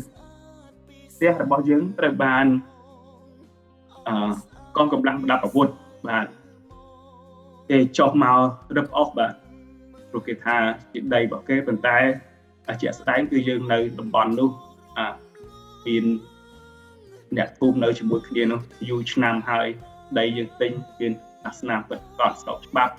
[1.14, 2.46] ផ្ទះរបស់យើងត្រូវបាន
[4.09, 4.33] អឺ
[4.77, 5.68] កងកម្លាំងប្រដាប់អាវុធ
[6.09, 6.27] បាទ
[7.70, 8.38] គេចុះមក
[8.77, 9.33] រឹបអស់បាទ
[10.11, 10.57] ព្រោះគេថា
[10.92, 11.96] ជាដីរបស់គេប៉ុន្តែ
[12.83, 14.50] ជាក់ស្ដែងគឺយើងនៅតំបន់នោះ
[14.98, 15.07] អា
[15.87, 16.05] មាន
[17.37, 19.68] អ្នកភូមិនៅជាមួយគ្នានោះយូរឆ្នាំហើយ
[20.18, 21.12] ដីយើងទិញមាន
[21.46, 22.94] អាសនាពិតកត់ស្របច្បាប់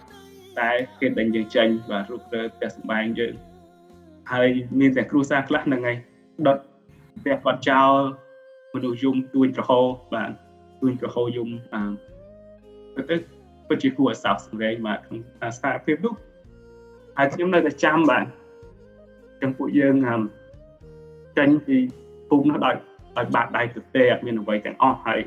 [0.60, 3.34] តែគេដេញយើងចេញបាទរុករើផ្ទះសម្បែងយើង
[4.32, 4.48] ហើយ
[4.80, 5.98] មានតែគ្រួសារខ្លះហ្នឹងហើយ
[6.48, 6.58] ដុត
[7.20, 7.92] ផ្ទះគាត់ចោល
[8.76, 9.80] មនុស្សយំទួញក្រហោ
[10.14, 10.32] បាទ
[10.82, 13.16] ទួញក្រហោយំអឺទៅ
[13.68, 15.20] ពិតជាគួរឲ្យសោកសម្រេងបាទក្នុង
[15.58, 16.14] ស្ថានភាពនោះ
[17.18, 18.26] ហើយខ្ញុំនៅតែចាំបាទ
[19.42, 19.96] ចឹងពួកយើង
[21.38, 21.78] ចេញពី
[22.30, 22.76] ភូមិនោះដោយ
[23.18, 25.20] ដោយបាក់ដៃទៅទេអត់មានអ្វីទាំងអស់ហើយ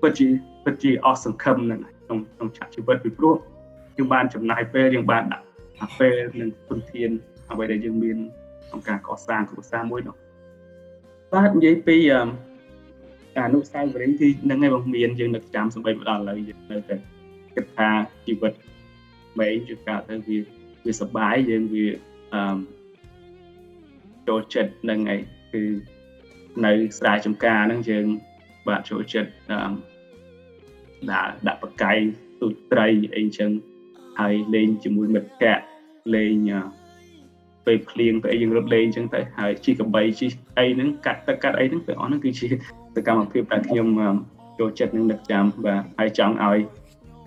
[0.00, 0.26] ពិតជា
[0.64, 3.36] ពិតជាអស់សង្ឃឹមនឹងក្នុងក្នុងឆាកជីវិតពីព្រោះ
[3.96, 5.46] យើងបានចំណាយពេលយើងបានដាក់
[5.98, 7.10] ពេលនិងទុនធាន
[7.50, 8.16] អ្វីដែលយើងមាន
[8.66, 10.16] ក្នុងការកសាងគ្រួសារមួយនោះ
[11.32, 11.96] បាទនិយាយពី
[13.38, 16.96] អនុស្សាវរីយ៍គឺនឹងឯងបងមានយើងនឹកចាំសម្បីមកដល់ឥឡូវយើងនៅតែ
[17.54, 17.88] គិតថា
[18.26, 18.52] ជីវិត
[19.38, 20.38] មេជួនកាលទៅវា
[20.86, 21.86] វាសុបាយយើងវា
[22.34, 22.42] អឺ
[24.28, 25.20] ចូលចិត្តនឹងឯង
[25.52, 25.62] គឺ
[26.64, 28.06] នៅស្រែចម្ការហ្នឹងយើង
[28.68, 29.30] បាទចូលចិត្ត
[31.10, 31.98] ដាក់ដាក់បកាយ
[32.40, 33.50] ទូចត្រីអីចឹង
[34.20, 35.64] ហើយលេងជាមួយមិត្តភ័ក្តិ
[36.14, 36.34] លេង
[37.66, 40.26] ពេលភ្លៀងទៅអីយើងរត់លេងចឹងទៅហើយជីកបីជី
[40.58, 42.48] អីហ្នឹងកាត់ទឹកកាត់អីហ្នឹងទាំងអស់ហ្នឹងគឺជា
[42.96, 43.88] សកម្មភាពដែលខ្ញុំ
[44.58, 46.58] ចូលចិត្តនឹងនឹកចាំបាទហើយចង់ឲ្យ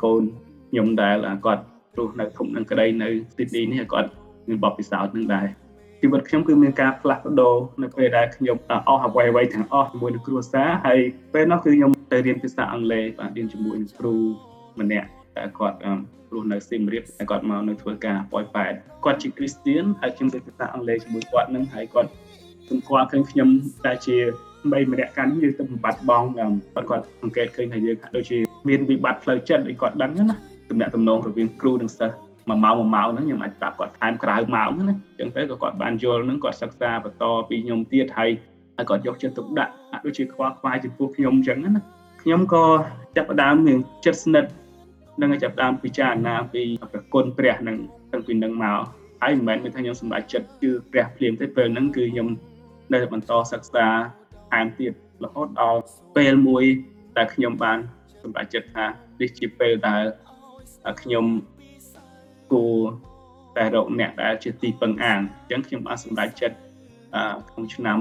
[0.04, 0.24] កូន
[0.70, 1.64] ខ្ញុំដែលគាត់
[1.98, 4.10] រស់នៅធំនឹងក្តីនៅស៊ីដនីនេះគាត់
[4.48, 5.48] មានបទពិសោធន៍នឹងដែរ
[6.02, 11.00] ជីវិតខ្ញុំគឺមានការផ្លាស់ប្ដូរនៅពេលដែលខ្ញុំអស់អ្វីអ្វីទាំងអស់ជាមួយនឹងគ្រួសារហើយ
[11.34, 14.14] ពេលនោះគឺខ្ញុំទៅរៀនភាសាអង់គ្លេសបាទរៀនជាមួយនឹងគ្រូ
[14.80, 15.78] ម្នាក់តែគាត់
[16.34, 18.74] រស់នៅសៀមរាបតែគាត់មកនៅធ្វើការប៉ោយប៉ែត
[19.06, 22.10] គាត់ជាគ្រីស្ទៀនហើយខ្ញុំរៀនភាសាអង់គ្លេសជាមួយគាត់នឹងហើយគាត់
[22.70, 23.50] សម្គាល់ឃើញខ្ញុំ
[23.86, 24.18] តែជា
[24.72, 28.38] បីម្នាក់កាន់យើងទៅបំបត្តិបងគាត់គាត់សង្កេតឃើញថាយើងហាក់ដូចជា
[28.70, 30.36] មានវិបត្តិផ្លូវចិត្តដូចគាត់ដឹងណា
[30.70, 32.16] ទំនាក់ទំនងរវាងគ្រូនិងសិស្ស
[32.50, 38.30] មួយម៉ោងមួយម៉ោងហ្នឹងខ្ញុំអាចប្រាប់គាត់ថែមក្រៅម៉ោងហ្នឹងណាអញ្ចឹងទៅក៏គាត់បានយល់ហ្នឹងគាត់សិក្សាបន្តពីខ្ញុំទៀតហើយ
[38.76, 41.82] ហើយគាត់យកចិត្តទុកដាក់អាចដូចជាខ្វល់ខ្វាយចំពោះខ្ញុំអញ្ចឹងណា
[42.22, 42.66] ខ្ញុំក៏
[43.16, 44.50] ចាប់ផ្ដើមមានចិត្តស្និទ្ធ
[45.22, 47.78] នឹងចាប់ផ្ដើមពិចារណាពីប្រគុណព្រះនឹង
[48.12, 48.80] តាំងពីនឹងមក
[49.22, 52.28] ហើយមិនមែនមានថាខ្ញុំសម្រេចចិត្តគឺព្រះភ្លាមទេពេលហ្នឹងគឺខ្ញុំ
[52.94, 53.88] នៅបន្តសិក្សា
[54.52, 55.80] ថែមទៀតរហូតដល់
[56.18, 56.64] ពេលមួយ
[57.18, 57.78] ដែលខ្ញុំបាន
[58.24, 58.86] សម្រេចចិត្តថា
[59.22, 60.04] នេះជាពេលដែល
[61.02, 61.26] ខ្ញុំ
[62.54, 62.80] គួរ
[63.58, 66.58] តែរកអ្នកដែលជាទីពឹងអានអញ្ចឹងខ្ញុំបានសម្រេចចិត្ត
[67.50, 68.00] ក្នុងឆ្នាំ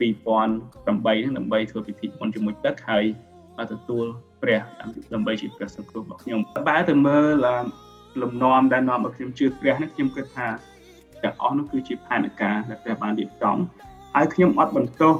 [0.00, 3.04] 2008ហ្នឹងដើម្បីធ្វើពិធីបុណ្យជាមួយទឹកហើយ
[3.56, 4.04] បានទទួល
[4.42, 4.60] ព្រះ
[5.14, 7.46] ដើម្បីជាព្រះសង្គ្រោះរបស់ខ្ញុំបែរទៅមើល
[8.22, 10.48] លំនាំដែលនាំឲ្យខ្ញុំជឿព្រះនេះខ្ញុំគិតថា
[11.22, 13.56] ទាំងអស់នោះគឺជាផែនការដែលព្រះបានរៀបចំ
[14.14, 15.14] ហើយខ្ញុំអត់បន្ទោស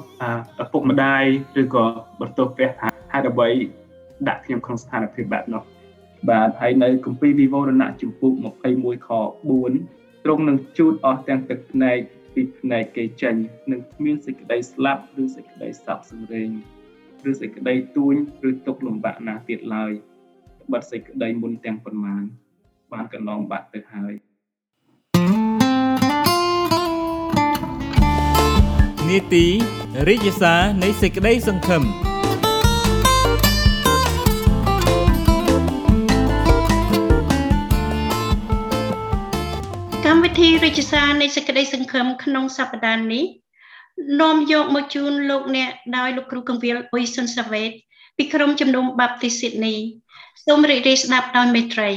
[0.62, 1.24] ឪពុកម្ដាយ
[1.60, 1.84] ឬក៏
[2.20, 3.48] បន្ទោសព្រះថាហេតុអ្វី
[4.28, 5.62] ដាក់ខ្ញុំក្នុងស្ថានភាពបែបនោះ
[6.30, 8.32] បាទហើយនៅគម្ពីរវិវរណៈជំពូក
[8.70, 9.10] 21ខ
[9.68, 11.98] 4ទ្រង់នឹងជូតអស់ទាំងទឹកភ្នែក
[12.34, 13.34] ពីភ្នែកគេចេញ
[13.70, 16.50] នឹងគ្មានសេចក្តីស្លាប់ឬសេចក្តីសោកសម្រេង
[17.30, 18.14] ឬសេចក្តីទួញ
[18.48, 19.92] ឬទុកលំបាកណាទៀតឡើយ
[20.72, 22.22] បាត់សេចក្តីមុនទាំងប៉ុន្មាន
[22.92, 24.14] បានកន្លងបាត់ទៅហើយ
[29.08, 29.46] នីតិ
[30.08, 32.11] រិយសារនៃសេចក្តីសង្ឃឹម
[40.78, 43.24] ជសារនៃសេចក្តីសង្ឃឹមក្នុងសប្តាហ៍នេះ
[44.20, 47.70] នាំយកមកជូនលោកអ្នកដោយលោកគ្រូកងវិលអ៊ុយសុនសាវេត
[48.16, 49.74] ពីក្រុមជំនុំបាប់ទីស៊ីដនី
[50.46, 51.90] សូមរីករាយស្ដាប់ដោយមេត្រី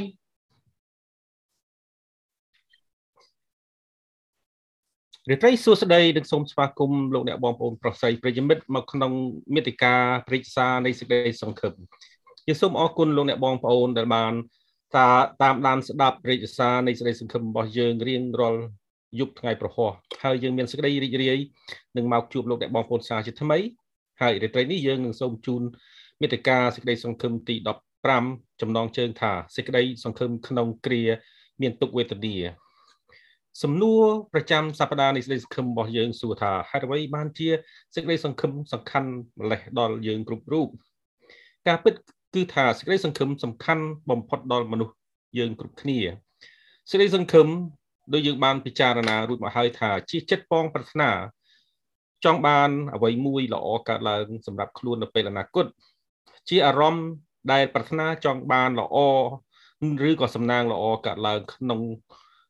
[5.30, 9.12] រីត្រីសួស្តីនិងសូមស្វាគមន៍លោកអ្នកបងប្អូនប្រុសស្រីប្រិយមិត្តមកក្នុង
[9.56, 9.96] មេតិកា
[10.28, 11.74] ព្រិក្សានៃសេចក្តីសង្ឃឹម
[12.48, 14.34] យើងសូមអរគុណលោកអ្នកបងប្អូនដែលបាន
[14.98, 15.10] តា
[15.44, 18.62] តាមដានស្ដាប់ព្រិក្សានៃសេចក្តីសង្ឃឹមរបស់យើងរៀងរាល់
[19.20, 19.92] យប់ថ្ងៃប្រហោះ
[20.24, 21.40] ហើយយើងមានសេចក្តីរីករាយ
[21.98, 23.58] នឹងមកជួបលោកអ្នកបងប្អូនសាជាថ្មី
[24.22, 25.62] ហើយរីត្រីនេះយើងនឹងសូមជូន
[26.22, 27.56] មេតិកាសេចក្តីសង្ឃឹមទី
[28.08, 31.04] 15ចំណងជើងថាសេចក្តីសង្ឃឹមក្នុងគ្រា
[31.62, 32.36] មានទុកវេទនា
[33.64, 37.50] សំណួរប្រចាំសប្តាហ៍នៃសេចក្តីសង្ឃឹមរបស់យើងសួរថាហេតុអ្វីបានជា
[37.96, 40.68] សេចក្តីសង្ឃឹមសំខាន់ម្លេះដល់យើងគ្រប់រូប
[41.68, 41.94] ការពិត
[42.36, 44.96] គឺថាសេចក្តីសង្ឃឹមសំខាន់បំផុតដល់មនុស្ស
[45.38, 46.00] យើងគ្រប់គ្នា
[46.90, 47.48] សេចក្តីសង្ឃឹម
[48.14, 51.10] ដោយយើងបានពិចារណារួចមកហើយថាជាចិត្តបងប្រាថ្នា
[52.26, 55.66] ចង់បានអ្វីមួយល្អកើតឡើងសម្រាប់ខ្លួននៅពេលអនាគត
[56.50, 57.08] ជាអារម្មណ៍
[57.52, 58.98] ដែលប្រាថ្នាចង់បានល្អ
[60.10, 61.82] ឬក៏សំណាងល្អកើតឡើងក្នុង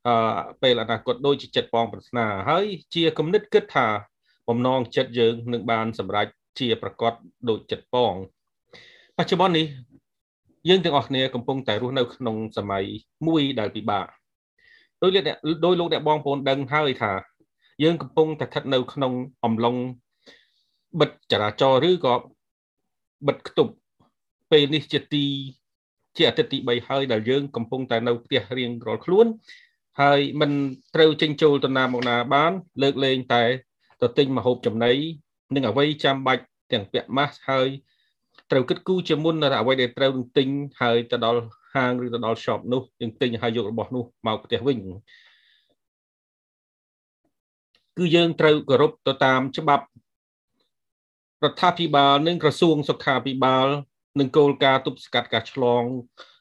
[0.07, 0.15] អឺ
[0.61, 3.87] ពេលអនាគតដូចជាចិត្តបងប្រាថ្នាហើយជាគំនិតគិតថា
[4.49, 6.27] បំណងចិត្តយើងនឹងបានសម្រេច
[6.59, 7.13] ជាប្រកប
[7.49, 8.13] ដូចចិត្តបង
[9.19, 9.67] បច្ចុប្បន្ននេះ
[10.69, 12.85] យើងទាំងអស់គ្នាកំពុងតែរស់នៅក្នុងសម័យ
[13.27, 14.05] មួយដែលពិបាក
[15.01, 17.13] ដោយលោកអ្នកដោយលោកអ្នកបងប្អូនដឹងហើយថា
[17.83, 19.13] យើងកំពុងតែស្ថិតនៅក្នុង
[19.45, 19.75] អំឡុង
[20.99, 22.15] បិទចរាចរណ៍ឬក៏
[23.27, 23.73] បិទគប់
[24.51, 25.25] ពេលនេះជាទី
[26.17, 29.27] ជាអាទិត្យទី3ហើយដែលយើងកំពុងតែនៅផ្ទះរៀងរាល់ខ្លួន
[30.01, 30.51] ហើយមិន
[30.95, 32.51] ត្រូវចេញចូលទៅណាមកណាបាន
[32.81, 33.43] លើកលែងតែ
[34.01, 34.93] ទៅទិញម្ហូបចំណី
[35.55, 37.69] និងអ្វីចាំបាច់ទាំងពាក់ម៉ាស់ហើយ
[38.50, 40.48] ត្រូវគិតគូរជាមុននៅអ្វីដែលត្រូវនឹងទិញ
[40.80, 41.42] ហើយទៅដល់
[41.74, 44.78] ហាងឬទៅដល់ shop នោះយើងទិញហើយយករបស់នោះមកផ្ទះវិញ
[47.98, 49.84] គឺយើងត្រូវគោរពទៅតាមច្បាប់
[51.44, 53.66] រដ្ឋាភិបាលនិងក្រសួងសុខាភិបាល
[54.18, 55.84] និងគោលការណ៍ទប់ស្កាត់ការឆ្លង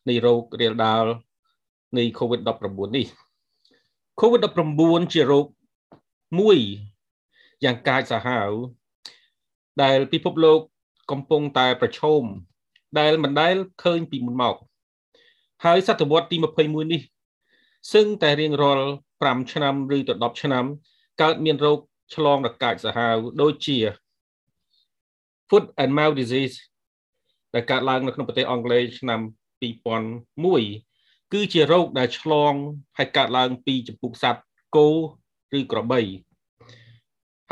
[0.09, 1.05] នៃโรគរាលដាល
[1.97, 3.07] នៃ COVID-19 នេះ
[4.21, 5.47] COVID-19 ជាโรគ
[6.39, 6.59] មួយ
[7.63, 8.49] យ៉ាងកាចសាហាវ
[9.81, 10.59] ដែលពិភពលោក
[11.10, 12.22] កំពុងតែប្រឈម
[12.98, 14.56] ដែលមិនដែលឃើញពីមុនមក
[15.64, 17.02] ហើយសតវត្សទី21នេះ
[17.92, 18.88] សឹងតែរៀងរាល់
[19.20, 20.64] 5ឆ្នាំឬទៅ10ឆ្នាំ
[21.22, 21.78] កើតមានរោគ
[22.14, 23.78] ឆ្លងរកាចសាហាវដូចជា
[25.48, 26.56] foot and mouth disease
[27.54, 29.20] ដែលកើតឡើងនៅក្នុងប្រទេសអង់គ្លេសឆ្នាំ
[29.62, 32.54] 2001គឺជារោគដែលឆ្លង
[32.98, 34.42] ហើយកើតឡើងពីចំពុកសត្វ
[34.76, 34.88] គោ
[35.58, 36.00] ឬក្របី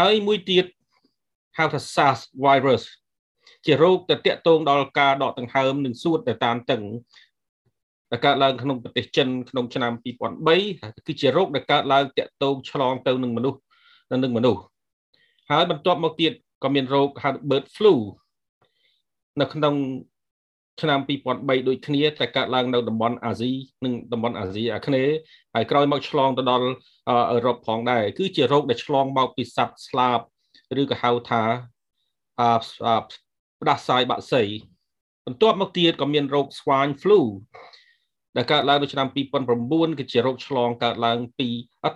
[0.00, 0.66] ហើយមួយទៀត
[1.58, 2.84] ហៅថា SARS virus
[3.66, 6.82] ជារោគទៅតាក់ទងដល់ការដកដង្ហើមនិងសួតទៅតាមតឹង
[8.10, 9.92] ដែលកើតឡើងក្នុងប្រទេសចិនក្នុងឆ្នាំ
[10.54, 13.58] 2003គឺជារោគដែលកើតឡើងតាក់ទងឆ្លងទៅនឹងមនុស្ស
[14.22, 14.62] នឹងមនុស្ស
[15.50, 16.32] ហើយបន្ទាប់មកទៀត
[16.62, 17.94] ក៏មានរោគហៅ bird flu
[19.40, 19.74] នៅក្នុង
[20.80, 23.52] ឆ្នាំ2003ដូចគ្នាតែកើតឡើងនៅតំបន់អាស៊ី
[23.84, 25.14] និងតំបន់អាស៊ីអាគ្នេយ៍
[25.54, 26.66] ហើយក្រោយមកឆ្លងទៅដល់
[27.08, 30.18] អឺរ៉ុបផងដែរគឺជារោគដែលឆ្លងមកពីសត្វស្លាប
[30.80, 31.42] ឬក៏ហៅថា
[33.62, 34.42] ផ្ដាសាយបាក់សី
[35.26, 37.20] បន្ទាប់មកទៀតក៏មានរោគស្វាញ flu
[38.36, 39.08] ដែលកើតឡើងនៅឆ្នាំ
[39.52, 41.48] 2009គឺជារោគឆ្លងកើតឡើងពី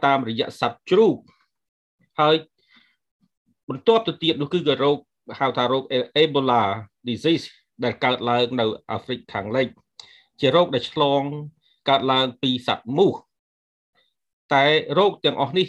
[0.05, 1.17] តាមរយៈសត្វជ្រូក
[2.21, 2.37] ហើយ
[3.69, 4.99] បន្ទាប់ទៅទៀតនោះគឺក៏រោគ
[5.39, 5.85] ហៅថារោគ
[6.23, 6.63] Ebola
[7.09, 7.47] disease
[7.85, 9.67] ដែលកើតឡើងនៅអាហ្វ្រិកខាងលិច
[10.41, 11.23] ជារោគដែលឆ្លង
[11.89, 13.15] កើតឡើងពីសត្វមូស
[14.55, 14.65] តែ
[14.99, 15.67] រោគទាំងអស់នេះ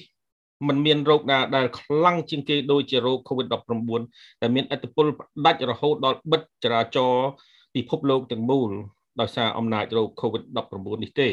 [0.68, 7.28] มันមានរោគណាដែលខ្លាំងជាងគេដូចជារោគ COVID-19 ដែលមានឥទ្ធិពលផ្ដាច់រហូតដល់បិទចរាចរណ៍
[7.76, 8.70] ពិភពលោកទាំងមូល
[9.20, 11.30] ដោយសារអំណាចរោគ COVID-19 នេះទេ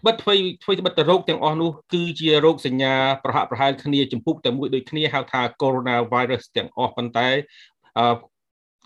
[0.00, 7.28] ត្បិតធ្វើធ្វើត្បិតតែរោគទាំងអស់នោះគឺជារោគសញ្ញាប្រហាក់ប្រហែលគ្នាចម្ពុះតែមួយដូចគ្នាហៅថា coronavirus ទាំងអស់ប៉ុន្តែ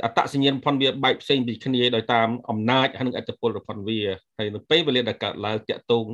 [0.03, 4.01] អត្តសញ្ញាណផុនវាបែកផ្សេងពីគ្នាដោយតាមអំណាចហើយនឹងអត្តពលរបស់វា
[4.39, 6.07] ហើយនៅពេលវេលាដែលកើតឡើងតាក់ទង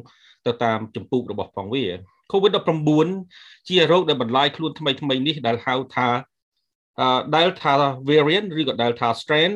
[0.46, 1.84] ទៅតាមចម្ពោះរបស់ផងវា
[2.32, 3.08] COVID-19
[3.68, 6.08] ជារោគដែលបន្លាយខ្លួនថ្មីថ្មីនេះដែលហៅថា
[7.34, 7.74] Delta
[8.08, 9.52] variant ឬក៏ Delta strain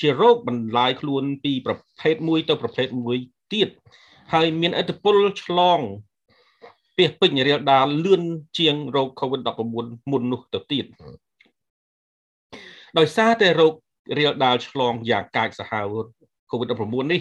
[0.00, 3.16] ជារោគបន្លាយខ្លួនពីប្រភេទមួយទៅប្រភេទមួយ
[3.52, 3.68] ទៀត
[4.32, 5.80] ហើយមានឥទ្ធិពលឆ្លង
[6.96, 8.22] ពាសពេញរាលដាលលឿន
[8.58, 9.60] ជាងរោគ COVID-19
[10.10, 10.84] មុននោះទៅទៀត
[12.98, 13.74] ដោយសារតែរោគ
[14.18, 15.94] រាលដាលឆ្លងយ៉ាងកាចសាហាវ
[16.50, 17.20] COVID-19 នេះ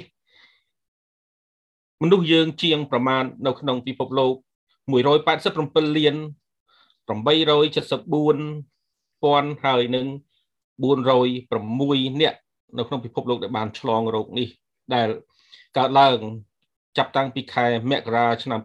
[2.02, 4.34] មនុស្សយើងជាងប្រមាណនៅក្នុងពិភពលោក
[5.12, 6.16] 187លាន
[7.10, 10.06] 874ពាន់ហើយនឹង
[10.84, 12.38] 406នាក់
[12.78, 14.48] នៅក្នុងពិភពលោកដែលបានឆ្លងរោគនេះ
[14.96, 15.10] ដែល
[15.78, 16.20] កើតឡើង
[16.98, 18.60] ចាប់តាំងពីខែមករាឆ្នាំ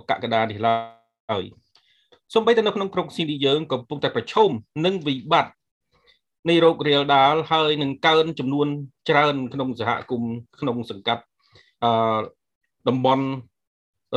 [0.10, 1.44] កក្កដានេះឡើយ
[2.34, 4.50] សូម្បីតែនៅក្នុងក្រុងស៊ីនីយើងកំពុងតែប្រឈម
[4.86, 5.54] នឹងវិបត្តិ
[6.50, 8.68] នៃโรគរាលដាលហើយនឹងកើនចំនួន
[9.10, 11.24] ច្រើនក្នុងសហគមន៍ក្នុងសង្កាត់
[11.84, 12.20] អឺ
[12.90, 13.26] តំបន់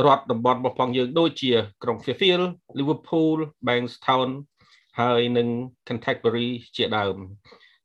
[0.05, 1.51] រដ្ឋតំបន់របស់ផងយើងដូចជា
[1.83, 2.45] ក្រុង Fairfield
[2.77, 4.29] Liverpool Bankstown
[4.99, 5.47] ហើយនិង
[5.87, 7.17] Canterbury ជាដើម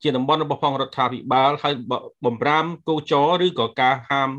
[0.02, 1.74] ជាតំបន់របស់ផងរដ្ឋាភិបាលហើយ
[2.24, 4.30] បំរាមគោចរឬក៏ការហាម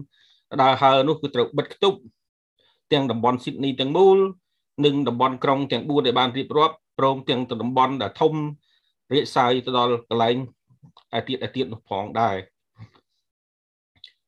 [0.62, 2.00] ដើរហើរនោះគឺត្រូវបិទគប់
[2.92, 4.18] ទាំងតំបន់ Sydney ទាំងមូល
[4.86, 8.34] និងតំបន់ក្រុងទាំង4ដែលបានរៀបរាប់ព្រមទាំងតំបន់ដែលធំ
[9.14, 10.36] រាកសាយទៅដល់កន្លែង
[11.18, 12.38] ឯទៀតឯទៀតនោះផងដែរ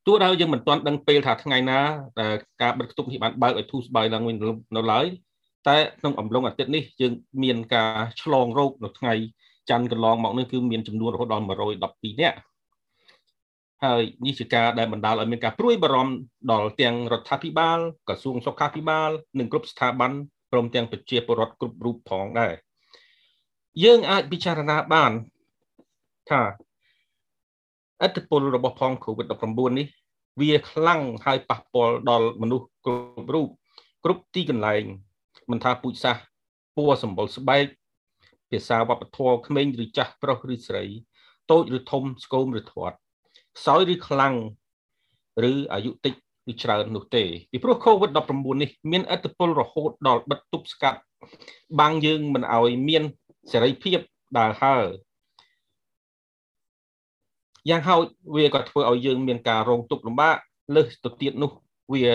[0.05, 1.79] ទោះដោយយើងមិនទាន់ដឹងពេលថាថ្ងៃណា
[2.21, 4.35] ដែលការបិទគប់នេះបានបើកឲ្យធូរស្បើយឡើងវិញ
[4.75, 5.05] នៅឡើយ
[5.67, 7.13] តែក្នុងអំឡុងអាទិត្យនេះយើង
[7.43, 9.13] មានការឆ្លងរោគនៅថ្ងៃ
[9.69, 12.37] ច័ន្ទកន្លងមកនេះគឺមានចំនួនរហូតដល់112នាក់
[13.83, 16.13] ហើយនេះជាការដែលបណ្ដាលឲ្យមានការព្រួយបារម្ភ
[16.51, 19.09] ដល់ទាំងរដ្ឋាភិបាលក្រសួងសុខាភិបាល
[19.39, 20.11] និងគ្រប់ស្ថាប័ន
[20.51, 22.53] ព្រមទាំងប្រជាពលរដ្ឋគ្រប់រូបផងដែរ
[23.83, 25.11] យើងអាចពិចារណាបាន
[26.29, 26.41] ថា
[28.01, 29.87] អត្តពលរបស់ផង COVID-19 នេះ
[30.41, 32.93] វាខ្លាំងហើយប៉ះពាល់ដល់មនុស្សគ្រ
[33.23, 33.47] ប់រូប
[34.03, 34.83] គ្រប់ទីកន្លែង
[35.51, 36.23] មិនថាពូជសាសន៍
[36.75, 37.65] ពណ៌សម្បុរស្បែក
[38.49, 40.83] ភាសាវប្បធម៌ក្មេងឬចាស់ប្រុសឬស្រី
[41.51, 42.97] តូចឬធំស្គមឬធាត់
[43.57, 44.35] ខ្សោយឬខ្លាំង
[45.51, 46.13] ឬអាយុតិច
[46.51, 50.99] ឬច្រើននោះទេពីព្រោះ COVID-19 នេះមានឥទ្ធិពលរហូតដល់បិទទប់ស្កាត់
[51.79, 53.03] បាំងយើងមិនឲ្យមាន
[53.51, 53.99] សេរីភាព
[54.37, 54.83] ដើរហើរ
[57.69, 58.03] យ៉ាងហោច
[58.35, 60.37] វាក៏ធ្វើឲ្យយើងមានការរងទុក្ខលំបាក
[60.75, 61.51] លើសទៅទៀតនោះ
[61.93, 62.05] វា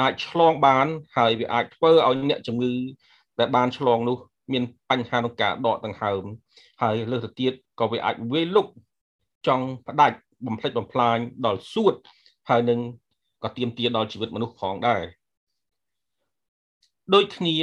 [0.00, 2.74] អាចឆ្លងបាន ហើយវាអាចធ្វើឲ្យអ្នកជំងឺ
[3.38, 4.18] ដែលបានឆ្លងនោះ
[4.52, 6.22] មានបញ្ហាក្នុងការដកដង្ហើម
[6.82, 8.66] ហើយលើសទៅទៀតក៏វាអាចវាយលុក
[9.46, 11.94] ចង់ផ្ដាច់បំផ្លិចបំផ្លាញដល់សួត
[12.48, 12.80] ហើយនឹង
[13.44, 15.02] ក៏ទាមទារដល់ជីវិតមនុស្សផងដែរ
[17.14, 17.56] ដូចគ្នា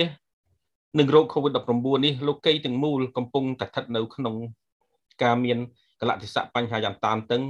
[0.99, 4.35] នឹងโรគ COVID-19 នេះលោកីទាំងមូលកំពុងតែស្ថិតនៅក្នុង
[5.23, 5.57] ការមាន
[6.01, 7.41] កលៈទេសៈបញ្ហាយ៉ាងតានតឹង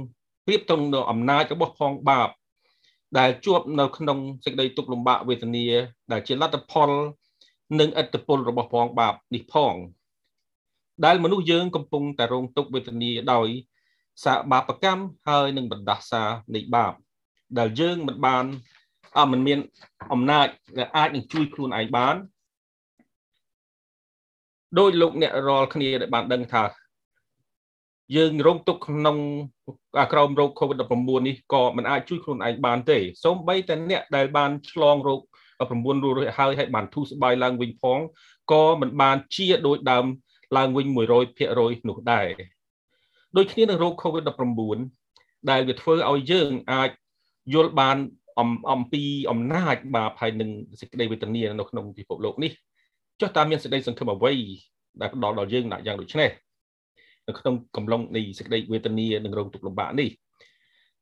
[0.46, 2.28] ប្រៀបទៅនឹងអំណាចរបស់ផងបាប
[3.18, 5.66] ដែលជួបនៅក្នុងសេចក្តីទុក្ខលំបាកវេទនា
[6.12, 6.90] ដែលជាលទ្ធផល
[7.80, 9.74] និងឥទ្ធិពលរបស់ផងបាបនេះផង
[11.04, 13.48] ដែលមនុស្សយើងកំពុងតែរងទុក្ខវេទនាដោយ
[14.24, 16.22] សារបាបកម្មហើយនឹងបណ្ដាសា
[16.54, 16.92] នៃបាប
[17.58, 18.44] ដែលយើងមិនបាន
[19.18, 19.58] អមិនមាន
[20.12, 20.48] អំណាច
[20.78, 22.16] ដែលអាចនឹងជួយខ្លួនឯងបាន
[24.78, 26.64] ដោយលោកអ្នករាល់គ្នាដែលបានដឹងថា
[28.16, 29.18] យើងរងទុក្ខក្នុង
[30.12, 35.20] ក្រោមរោគ COVID-19 នេះក៏មិនអាចជួយខ្លួនឯងបានទេសូម្បីតែអ្នកដែលបានឆ្លងរោគ
[35.58, 37.98] 9រួចហើយហើយបានធូរស្បើយឡើងវិញផង
[38.52, 40.04] ក៏មិនបានជាដោយដើម
[40.56, 40.86] ឡើងវិញ
[41.36, 42.28] 100%នោះដែរ
[43.36, 46.90] ដូចគ្នានឹងរោគ COVID-19 ដែលវាធ្វើឲ្យយើងអាច
[47.54, 47.96] យល់បាន
[48.38, 50.50] អំអំពីអំណាចបាបហើយនឹង
[50.80, 52.52] សេចក្តីវេទនានៅក្នុងពិភពលោកនេះ
[53.20, 54.34] ចុះតើមានសេចក្តីសង្ឃឹមអ្វី
[55.00, 56.30] ដែលផ្ដល់ដល់យើងដាក់យ៉ាងដូចនេះ
[57.28, 60.10] នៅក្នុងកំឡុងនៃសេចក្តីវេទនានិងរងទុក្ខលំបាកនេះ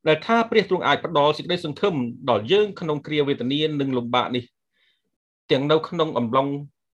[0.08, 1.94] ដែលថាព្រះទ្រង់អាចផ្ដល់សេចក្តីសង្ឃឹម
[2.30, 4.44] ដល់យើងក្នុងគ្រាវេទនានិងលំបាកនេះ
[5.50, 6.48] ទាំងនៅក្នុងអំឡុង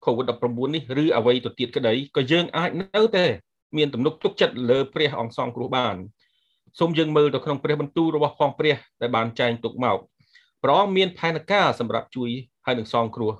[0.05, 3.27] COVID-19 នេះឬអ្វីទៅទៀតក្តីក៏យើងអាចនៅតែ
[3.77, 5.97] មានទំនុកទុកចិត្តលើព្រះអង្គសង្គ្រោះបាន
[6.79, 9.99] សូមយើងមើលទៅក្នុងព្រះបន្ទូលរបស់ផងព្រះដែលបានចែងទុកមក
[10.63, 12.31] ព្រះអង្គមានផែនការសម្រាប់ជួយ
[12.67, 13.33] ហើយនឹងសង្គ្រោះ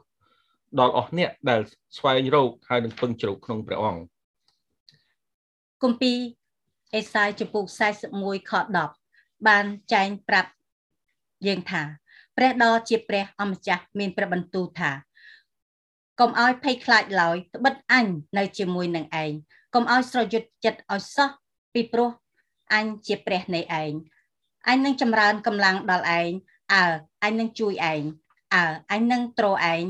[0.81, 1.61] ដល់អស់អ្នកដែល
[1.97, 4.03] ស្វែងរកហើយនឹងពឹងជ្រកក្នុងព្រះអង្គ
[5.83, 6.19] គម្ពីរ
[6.95, 7.65] អេសាយចំពុក
[8.09, 8.53] 41ខ
[8.85, 9.00] 10
[9.49, 10.51] បានចែងប្រាប់
[11.47, 11.83] យើងថា
[12.37, 14.91] ព្រះដ៏ជាព្រះអម្ចាស់មានព្រះបន្ទូលថា
[16.21, 18.07] កុំឲ្យភ័យខ្លាចឡើយត្បិតអញ
[18.39, 19.33] នៅជាមួយនឹងឯង
[19.75, 21.31] កុំឲ្យស្រយុតចិត្តឲ្យសោះ
[21.75, 22.11] ពីព្រោះ
[22.75, 23.93] អញជាព្រះនៃឯង
[24.69, 26.31] អញនឹងចម្រើនកម្លាំងដល់ឯង
[26.73, 26.85] អើ
[27.23, 28.03] អញនឹងជួយឯង
[28.55, 29.83] អើអញនឹងទ្រឯង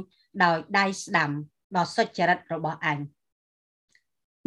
[0.42, 1.30] ដោយដៃស្ដាំ
[1.76, 2.98] ដ៏សុចរិតរបស់អញ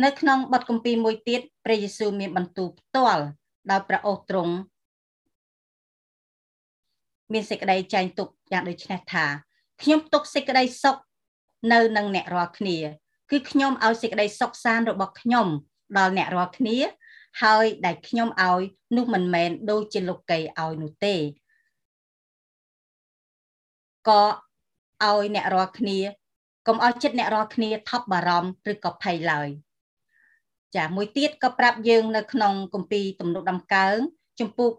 [0.04, 3.24] នៅក្នុងបទគម្ពីរមួយទៀតព្រះយេស៊ូវមានបន្ទូលផ្ទាល់
[3.72, 4.54] ដោយព្រះអូស្ទ្រង់
[7.34, 9.26] មានសេចក្តីចែងទុកយ៉ាងដូចនេះថា
[9.82, 10.98] ខ្ញុំទុកសេចក្តីសុខ
[11.74, 12.78] នៅនឹងអ្នករាល់គ្នា
[13.32, 15.48] គឺខ្ញុំឲ្យសេចក្តីសុខសាន្តរបស់ខ្ញុំ
[15.98, 16.78] ដល់អ្នករាល់គ្នា
[17.42, 18.62] ហើយដែលខ្ញុំឲ្យ
[18.98, 21.16] នោះមិនមែនដូចជាលោកីឲ្យនោះទេ
[24.10, 24.24] ក៏
[25.04, 26.00] ឲ្យអ្នករាល់គ្នា
[26.68, 29.50] កុំឲ្យចិត្តអ្នករាល់គ្នាថប់បារម្ភឬក៏ភ័យឡើយ
[30.76, 33.98] ចាមួយទៀតក៏ប្រាប់យើងនៅក្នុងគម្ពីរទំនុកដំកើង
[34.40, 34.72] ជំពូក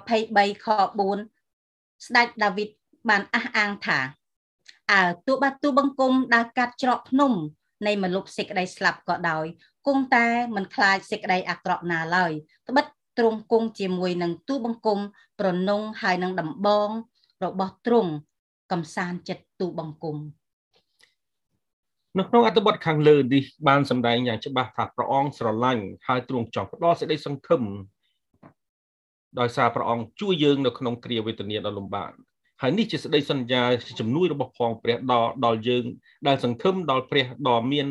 [0.00, 0.66] 23ខ
[1.10, 1.35] 4
[2.06, 2.68] ស្ដេចដាវីត
[3.08, 3.98] បានអះអាងថា
[4.92, 7.32] អើទោះបាទូបង្គំដើរកាត់ច្រកភ្នំ
[7.86, 9.46] នៃមលុបសេចក្តីស្លាប់ក៏ដោយ
[9.86, 10.26] គង់តែ
[10.56, 12.32] មិនខ្លាចសេចក្តីអាក្រក់ណាឡើយ
[12.68, 12.86] ត្បិត
[13.18, 14.98] ទ្រង់គង់ជាមួយនឹងទូបង្គំ
[15.40, 16.88] ប្រនងហើយនឹងដំបង
[17.44, 18.10] របស់ទ្រង់
[18.72, 20.16] កំសាន្តចិត្តទូបង្គំ
[22.18, 27.62] នៅក្នុងអត្ថបទខាងលើនេះបានសម្ដែងយ៉ាងច្បាស់ថាព្រះអង្គស្រឡាញ់ហើយទ្រង់ចង់ផ្ដល់សេចក្តីសង្ឃឹម
[29.40, 32.10] ដោយសារព្រះអង្គជួយយើងនៅក្នុងគ្រាវេទនាដ៏លំបាក
[32.62, 33.62] ហើយនេះជាសេចក្តីសន្យា
[34.00, 35.84] ជំនួយរបស់ផងព្រះដល់ដល់យើង
[36.28, 37.86] ដែលសង្ឃឹមដល់ព្រះដ៏មាន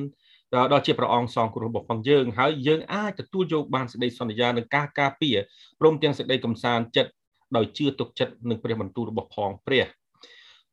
[0.74, 5.38] ដល់ជាព្រះអង្គសងគ្រោះរបស់ផងយើងហើយយើងអាចទទួលយកបានសេចក្តីសន្យានឹងការការពារ
[5.80, 7.12] ព្រមទាំងសេចក្តីកំសាន្តចិត្ត
[7.56, 9.86] ដោយជឿទុកចិត្តនឹងព្រះបន្ទូលរបស់ផងព្រះ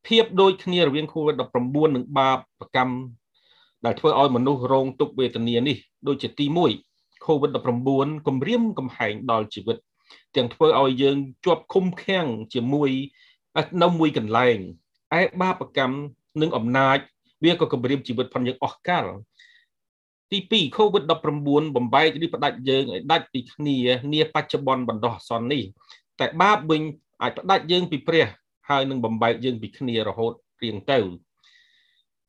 [0.07, 2.39] ភាពដូចគ្នារវាង COVID-19 និងបាប
[2.77, 2.97] កម្ម
[3.85, 5.77] ដែលធ្វើឲ្យមនុស្សរងទុក្ខវេទនានេះ
[6.09, 6.47] ដូចជាទី
[6.87, 9.79] 1 COVID-19 គំរាមកំហែងដល់ជីវិត
[10.37, 12.91] ទាំងធ្វើឲ្យយើងជាប់ឃុំឃាំងជាមួយ
[13.83, 14.59] នៅមួយកន្លែង
[15.19, 15.97] ឯបាបកម្ម
[16.41, 16.99] និងអំណាច
[17.45, 19.07] វាក៏គំរាមជីវិតផងយើងអស់កល
[20.31, 23.77] ទី2 COVID-19 បំបែកឬផ្ដាច់យើងឲ្យដាច់ពីគ្នា
[24.13, 25.63] នាបច្ចុប្បន្នបណ្ដោះអាសន្ននេះ
[26.21, 26.83] តែបាបវិញ
[27.23, 28.27] អាចផ្ដាច់យើងពីព្រះ
[28.69, 30.99] ហើយនឹងបំបែកយើងពីគ្នារហូតរៀងទៅ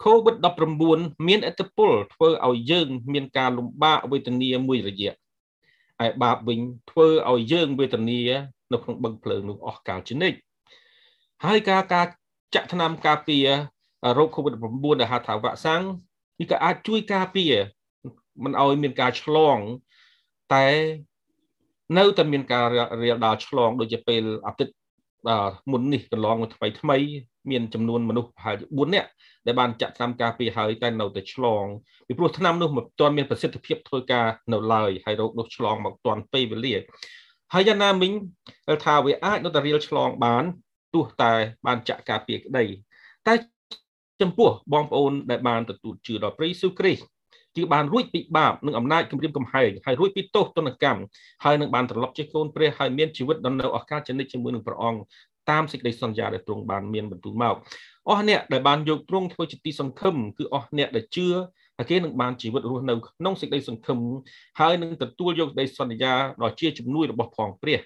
[0.04, 5.14] COVID-19 មានឥទ្ធិពលធ្វើឲ្យយើង មានការលំបាកវេទនាមួយរយៈ
[6.06, 8.22] ឯបាបវិញធ្វើឲ្យយើងវេទនា
[8.74, 10.38] នៅក្នុងបឹងភ្លើងនោះអស់កលជានិច្ច
[11.46, 12.08] ហើយការការ
[12.56, 13.48] ចាក់ថ្នាំការពារ
[14.18, 15.84] រោគ COVID-19 ដែលហៅថាវ៉ាក់សាំង
[16.40, 17.54] នេះក៏អាចជួយការពារ
[18.44, 19.58] មិនឲ្យមានការឆ្លង
[20.54, 20.66] តែ
[21.98, 22.66] នៅតែមានការ
[23.04, 24.74] រាលដាលឆ្លងដូចជាពេលអាទិត្យ
[25.72, 26.98] មុននេះកន្លងថ្មីថ្មី
[27.52, 29.10] មានចំនួនមនុស្សប្រហែលជា4នាក់
[29.46, 31.64] ដែលបានចាក់ថ្នាំការពារហើយតែនៅតែឆ្លង
[32.08, 36.76] ពីព្រោះថ្នាំនោះមិនទាន់មានប្រសិទ្ធភាពធ្វើការនៅឡើយហើយរោគនោះឆ្លងមកទាន់ពេលវេលា
[37.54, 38.12] ហើយយ៉ាងណាមិញ
[38.86, 40.44] ថាវាអាចនៅតែរៀលឆ្លងបាន
[40.94, 41.34] ទោះតែ
[41.66, 42.66] បានចាក់ការពារក្តី
[43.28, 43.34] តែ
[44.22, 47.14] ចំពោះបងប្អូនដែលបានទទួលជឿដល់ព្រះយេស៊ូវគ្រីស្ទ
[47.56, 51.02] គឺបានរួចពីបាបនិងអំណាចគំរាមកំហែងហើយរួចពីទោសទណ្ឌកម្ម
[51.44, 55.00] ហើយនឹងបានត្រឡប់ជាកូនព្រះហើយមានជីវិតដ៏នៅឱកាសចនិចជាមួយនឹងព្រះអង្គ
[55.52, 57.56] តាមសេចក្តីសន្យាដែលទ្រង់បានមានបន្ទូលមក
[58.10, 61.28] អស់អ្នកដែលបានយកទ្រង់ធ្វើជាទីសង្ឃឹមគឺអស់អ្នកដែលជឿ
[61.78, 64.00] ហើយគេនឹងបានជីវិតរស់នៅក្នុងសេចក្តីសង្ឃឹម
[64.60, 66.14] ហើយនឹងទទួលយកសេចក្តីសន្យា
[66.44, 67.80] ដ៏ជាជំនួយរបស់ផងព្រះ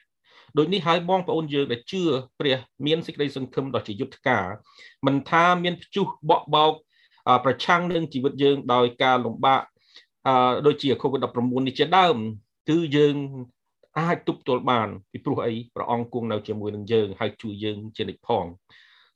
[0.58, 2.02] ដូចនេះហើយបងប្អូនយើងដែលជឿ
[2.40, 4.46] ព្រះមានសេចក្តីសង្ឃឹមដ៏ជាយុទ្ធការ
[5.06, 6.74] មិនថាមានព្យុះបក់បោក
[7.46, 9.62] ប្រឆាំងនឹងជីវិតយើងដោយការលំបាក
[10.66, 12.18] ដូចជា COVID-19 នេះជាដើម
[12.70, 13.16] គឺយើង
[14.00, 18.46] អាចទប់ទល់បានពីព្រោះអីព្រះអង្គគង់នៅជាមួយនឹងយើងហើយជួយយើងជានិច្ចផង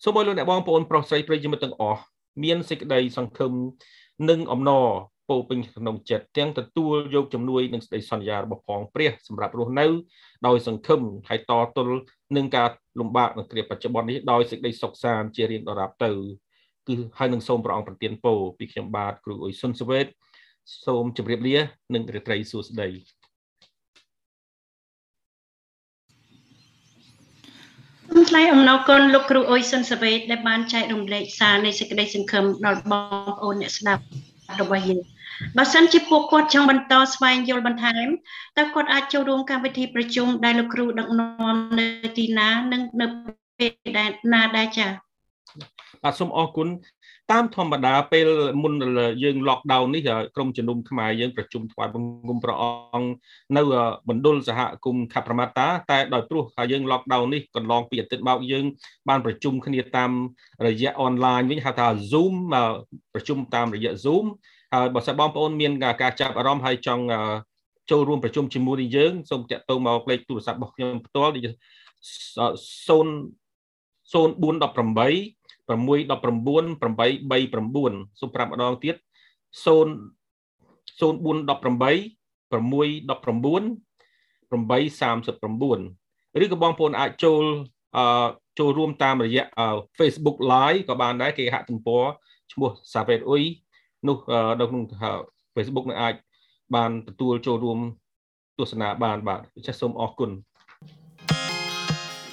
[0.04, 2.02] សូមឲ្យលោកអ្នកបងប្អូនប្រុសស្រីប្រិយមិត្តទាំងអស់
[2.44, 3.54] មានសេចក្តីសង្ឃឹម
[4.30, 4.88] និងអំណរ
[5.30, 9.86] ពោពេញក្នុងចិត្តទាំងទទួលយកជំនួយនិងសេចក្តីសន្យារបស់ផងព្រះសម្រាប់រស់នៅ
[10.48, 12.02] ដោយសង្ឃឹមហើយតទល់
[12.36, 12.70] នឹងការ
[13.00, 16.12] លំបាកនៅគ្រាបច្ចុប្បន្ននេះដោយសេចក្តីសុខសាន្តជារៀងដរាបទៅ
[16.88, 20.08] គឺហើយនឹងសូមព្រះអង្គប្រទានពរពីខ្ញុំបាទគ្រូអ៊ុយសុនសវេត
[20.86, 21.58] សូមជម្រាបលា
[21.94, 22.90] និងរាត្រីសួស្តី
[28.14, 32.94] សូមថ្លែងអំណរគុណលោកគ្រូអ៊ុយសុនសវេតដែលបានចែករំលែកសារនៃសេចក្តីសង្ឃឹមដល់ប
[33.26, 34.04] ងប្អូនអ្នកស្ដាប់
[34.62, 35.02] របស់យើង
[35.58, 38.08] បើសិនជាពួកគាត់ចង់បន្តស្វែងយល់បន្ថែម
[38.58, 41.86] តើគាត់អាចចូលរួមកម្មវិធីប្រជុំដែលលោកគ្រូដឹកនាំនៅ
[42.18, 43.08] ទីណានិងនៅ
[43.60, 44.00] ពេល
[44.34, 44.90] ណាដែរចា៎
[46.04, 46.68] បាទសូមអរគុណ
[47.32, 48.28] តាមធម្មតាពេល
[48.64, 48.74] មុន
[49.24, 50.02] យើង lockdown នេះ
[50.36, 52.66] ក្រុមជំនុំខ្មែរយើងប្រជុំថ្វាយបង្គំព្រះអ
[53.02, 53.10] ង្គ
[53.58, 53.62] នៅ
[54.10, 58.66] មណ្ឌលសហគមន៍ខប្រមាតាតែដោយព្រោះថាយើង lockdown នេះកន្លងពីអាទិត្យមកយើង
[59.10, 60.12] បានប្រជុំគ្នាតាម
[60.68, 62.36] រយៈ online វិញហៅថា Zoom
[63.14, 64.26] ប្រជុំតាមរយៈ Zoom
[64.74, 65.72] ហើយបើសិនបងប្អូនមាន
[66.02, 67.04] ការចាប់អារម្មណ៍ហើយចង់
[67.92, 71.38] ចូលរួមប្រជុំជាមួយនឹងយើងសូមតាក់ទងមកលេខទូរស័ព្ទរបស់ខ្ញុំផ្ទាល់0
[74.12, 79.00] 0418 619 839សូមប្រាប់ម្ដងទៀត0
[81.00, 83.92] 0418 619
[84.52, 87.44] 839ឬក៏បងប្អូនអាចចូល
[87.98, 88.28] អឺ
[88.60, 89.46] ចូលរួមតាមរយៈ
[89.98, 92.04] Facebook Live ក៏បានដែរគេហទំព័រ
[92.52, 93.44] ឈ្មោះ Savet Ui
[94.08, 94.18] នោះ
[94.60, 94.84] នៅក្នុង
[95.56, 96.16] Facebook នឹងអាច
[96.76, 97.80] បានទទួលចូលរួម
[98.60, 100.32] ទស្សនាបានបាទចាសសូមអរគុណ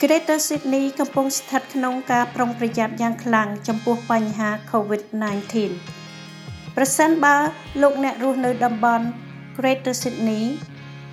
[0.04, 5.54] Greater Sydney កំពុងស្ថិតក្នុងការប្រុងប្រយ័ត្នយ៉ាងខ្លាំងចំពោះបញ្ហា COVID-19
[6.76, 7.36] ប្រសិនបើ
[7.82, 9.06] លោកអ្នករស់នៅតំបន់
[9.58, 10.44] Greater Sydney,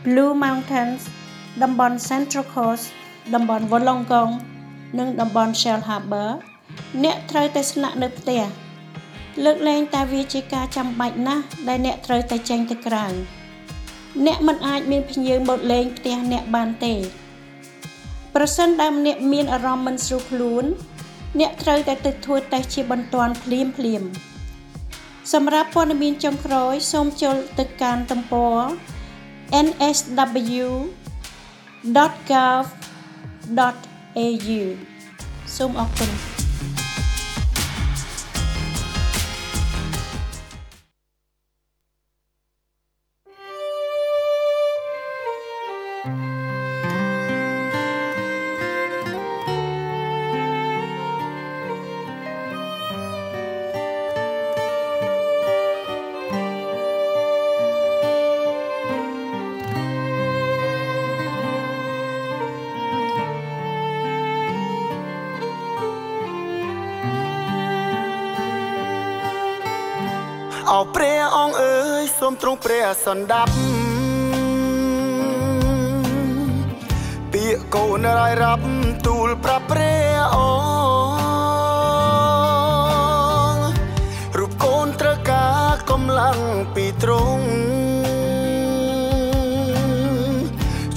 [0.05, 1.01] Blue Mountains
[1.63, 2.86] តំបន់ Central Coast
[3.33, 4.31] តំបន់ Wollongong
[4.99, 6.29] និងតំបន់ Shell Harbour
[7.03, 8.43] អ្នកត្រូវតែស្នាក់នៅផ្ទះ
[9.43, 13.05] លើកលែងតែវាជាការចាំបាច់ណាស់ដែលអ្នកត្រូវតែចេញទៅក្រៅ
[14.25, 16.95] អ្នកមិនអាចមានភ្ញៀវមកលេងផ្ទះអ្នកបានទេ
[18.36, 20.65] ប្រសិនបើអ្នកមានអារម្មណ៍មិនស្រួលខ្លួន
[21.39, 24.03] អ្នកត្រូវតែទៅធ្វើតេស្តជាបន្ទាន់ភ្លាមភ្លាម
[25.33, 28.57] សម្រាប់ព័ត៌មានចុងក្រោយសូមចូលទៅកាន់ទំព័រ
[29.65, 30.19] nsw.gov.au
[35.57, 36.34] សូមអរគុណ
[72.41, 73.53] ទ្រង់ព្រះសន្តាប់
[77.31, 78.65] ពាក្យកូនរាយរាប់
[79.05, 80.38] ទូលប្រាប់ព្រះអ
[83.53, 86.39] ង្គរូបកូនត្រូវការកម្លាំង
[86.75, 87.47] ពីទ្រង់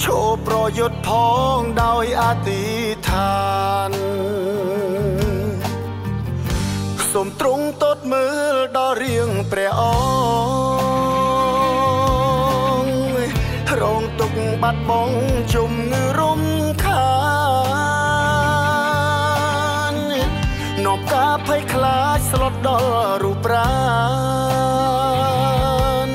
[0.03, 1.11] ឈោប្រយុទ្ធផ
[1.57, 2.63] ងដោយអធិ
[2.95, 3.39] ដ្ឋា
[3.91, 3.93] ន
[7.13, 10.88] សូមទ្រង់តតមើលដល់រៀងព្រះអង្គ
[14.63, 15.17] បាត់បង់
[15.55, 16.43] ជំងឺរំ
[16.85, 17.09] ខា
[19.93, 19.95] ន
[20.85, 22.91] នាំការភ័យខ្លាចស្លុតដល់
[23.23, 23.73] រូបប្រា
[26.09, 26.11] ណ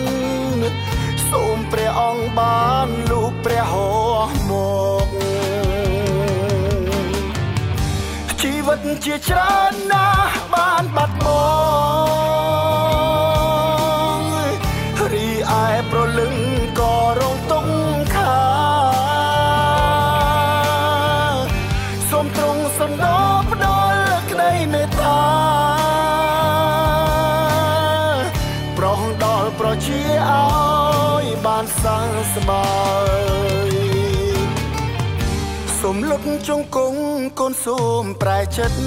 [1.29, 3.73] សូមព្រះអង្គបានលូកព្រះហ
[4.23, 4.51] ស្ថម
[5.05, 5.07] ក
[8.41, 11.27] ជីវិតជាច្រើនណាស់បានបាត់ប
[12.37, 12.42] ង់
[35.95, 37.01] មលុតជង្គង់
[37.39, 38.79] កូនសូមប្រែចិត្ត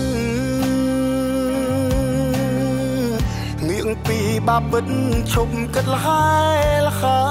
[3.69, 4.87] ងៀងពីបាពិត
[5.33, 6.27] ឈប់គិតលហើ
[6.57, 7.23] យលហើ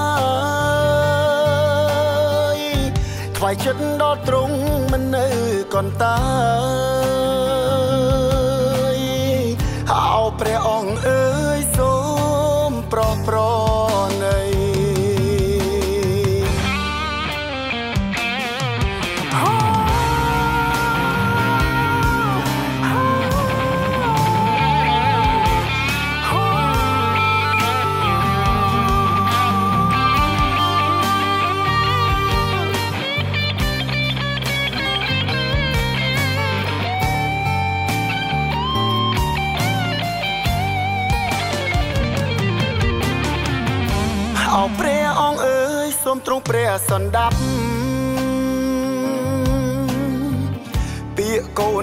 [2.58, 2.60] យ
[3.38, 4.58] ថ្វាយចិត្តដល់ទ្រង់
[4.92, 5.28] មិននៅ
[5.74, 6.20] កន្តា
[8.96, 8.98] យ
[9.92, 11.26] អោព្រះអង្គអើ
[11.58, 11.96] យសូ
[12.70, 13.38] មប្រោះប្រ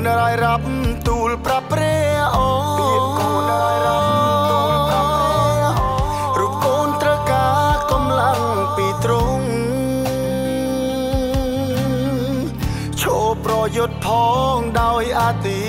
[0.07, 0.67] នរាយរាប់
[1.09, 4.07] ទូលប្រាប់ព្រះអង្គពាក្យកូនរាយរាប់
[4.51, 8.41] ទូលប្រាប់ព្រះអង្គរូបកូនត្រូវការកម្លាំង
[8.77, 9.47] ពីទ្រង់
[13.01, 14.07] ឈោប្រយុទ្ធផ
[14.55, 15.62] ងដោយអធិ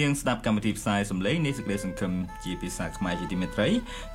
[0.00, 2.12] នកនាងស្ដាប់កម្មវិធីផ្សាយសម្លេងនៃសេចក្តីសង្ឃឹម
[2.44, 3.68] ជាភាសាខ្មែរជាទីមេត្រី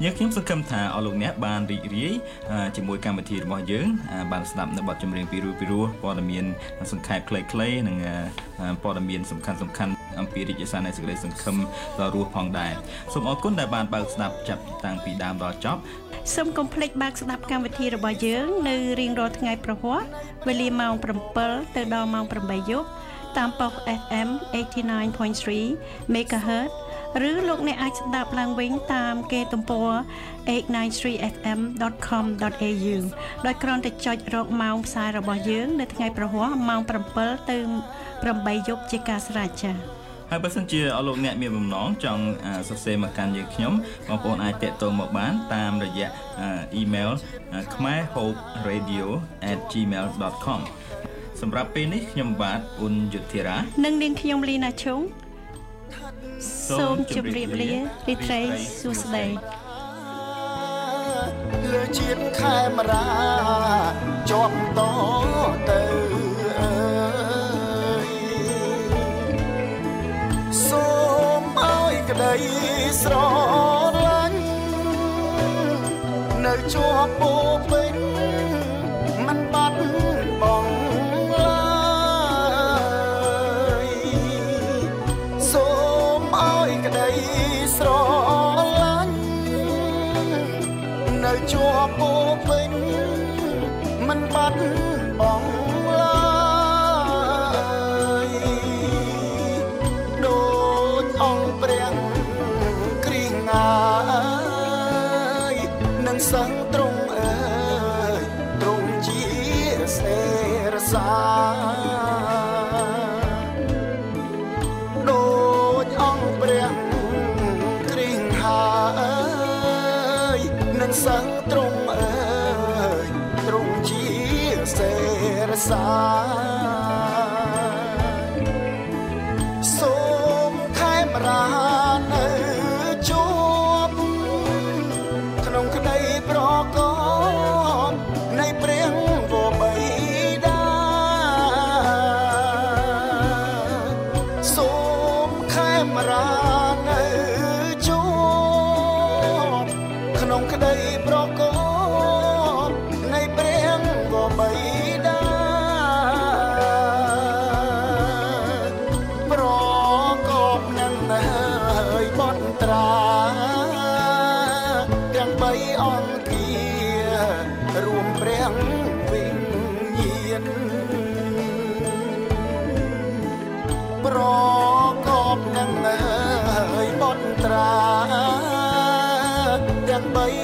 [0.03, 2.13] យើងខ្ញុំសង្ឃឹមថាអស់លោកអ្នកបានរីករាយ
[2.51, 6.45] អឺជាមួយកម្មវិធីរបស់យើងអឺបានស្ដាប់នៅបទចម្រៀងពីរោះពីរោះព័ត៌មាន
[6.91, 11.55] សង្ខេបខ្លីៗនិងអឺព័ត៌មានសំខាន់សំខាន់អំពីរាជសារនៃសេចក្តីសង្ឃឹម
[11.99, 12.73] ដល់រស់ផងដែរ
[13.13, 15.81] សូមអរគុណដែលបានបើកស្ដាប់ចាប់តាំងពីដើមដល់ចប់
[16.35, 20.01] សូមកុំភ្លេចបើកស្ដាប់កម្មវិធីរបស់យើង នៅរៀងរាល់ថ្ងៃប្រហ័ស
[20.47, 20.93] វេលាម៉ោង
[21.35, 22.89] 7ទៅដល់ម៉ោង8យប់
[23.37, 23.71] តាមប៉ុស
[24.01, 24.29] FM
[25.05, 26.71] 89.3 MHz
[27.29, 29.89] ឬលោកអ្នកអាចស្ដាប់ឡើងវិញតាមគេទំព័រ
[30.47, 32.97] 893fm.com.au
[33.45, 36.81] ដោយគ្រាន់តែចុចរកម៉ោងផ្សាយរបស់យើងនៅថ្ងៃប្រហ័សម៉ោង
[37.15, 37.57] 7ទៅ
[38.23, 39.75] 8យប់ជាការស្រេចចា៎
[40.31, 43.73] ហើយបើសិនជាអស់លោកអ្នកមានបំណងចង់អឺសរសេរមកកាន់យើងខ្ញុំ
[44.07, 46.09] បងប្អូនអាចតាក់ទងមកបានតាមរយៈ
[46.41, 47.09] អឺអ៊ីមែល
[47.73, 50.61] kmaehoperadio@gmail.com
[51.41, 54.99] សម្រាប់ពេលនេះខ្ញុំបាទអ៊ុនយុធិរានិងនាងខ្ញុំលីណាឈុង
[56.69, 57.71] សូមជម្រាបលា
[58.07, 58.41] រីត្រី
[58.79, 59.25] សួស្តី
[61.71, 63.07] លើជាតិខេមរា
[64.29, 64.79] ជាប់ត
[65.69, 65.81] ទៅ
[66.59, 68.09] អើយ
[70.67, 70.87] សូ
[71.41, 72.33] មឲ្យក្តី
[73.01, 73.15] ស្រ
[73.97, 74.41] ឡាញ់
[76.45, 77.33] នៅជាប់ពោ
[77.69, 77.95] ពេញ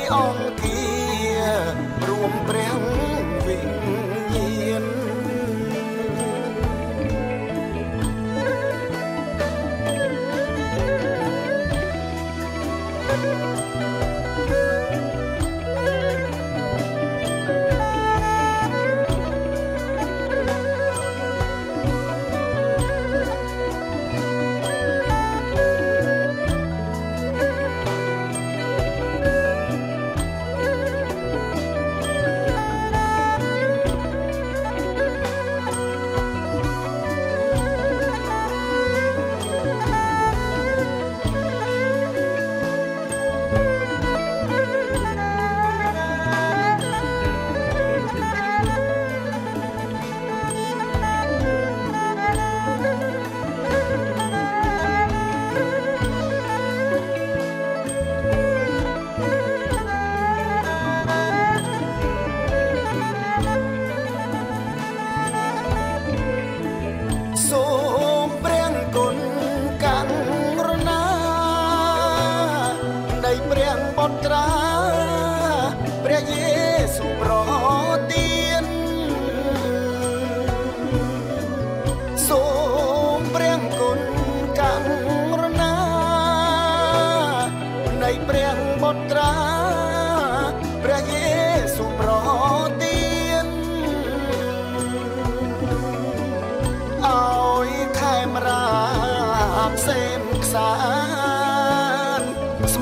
[0.09, 0.40] ơi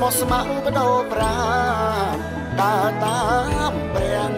[0.00, 1.36] មោះស្ម័គ្របដោប្រា
[2.60, 3.20] ដើរតា
[3.70, 4.32] មព្រះ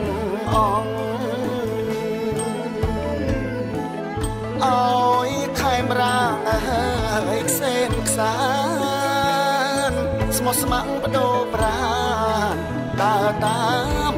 [0.53, 1.01] អង្គ
[4.67, 6.19] អោយខែមរា
[6.67, 8.37] ហើយខ្សែនខ្សា
[9.91, 9.93] ន
[10.37, 11.79] ស្មោះស្ម័គ្របដោប្រា
[13.01, 13.65] ដើរតា
[14.11, 14.13] ម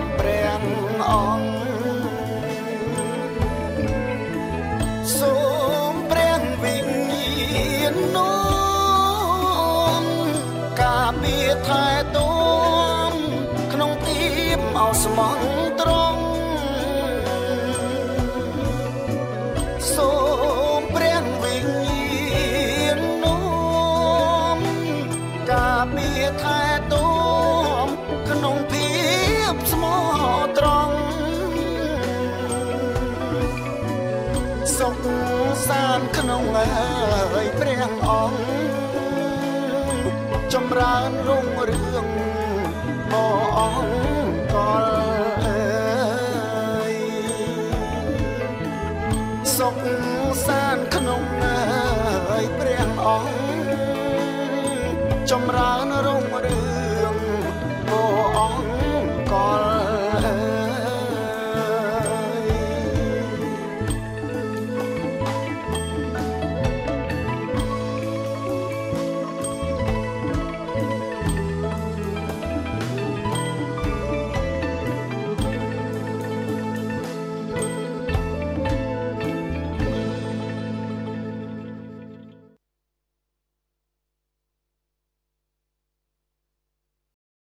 [36.25, 38.43] ក្នុងហើយព្រះអង្គ
[40.53, 42.09] ចម្រើនរុងរឿង
[43.13, 43.17] អ
[43.59, 44.85] អង្គកល
[45.45, 46.95] អើយ
[49.57, 49.77] សុខ
[50.47, 53.79] សានក្នុងហើយព្រះអង្គ
[55.31, 56.64] ចម្រើនរុងរឿង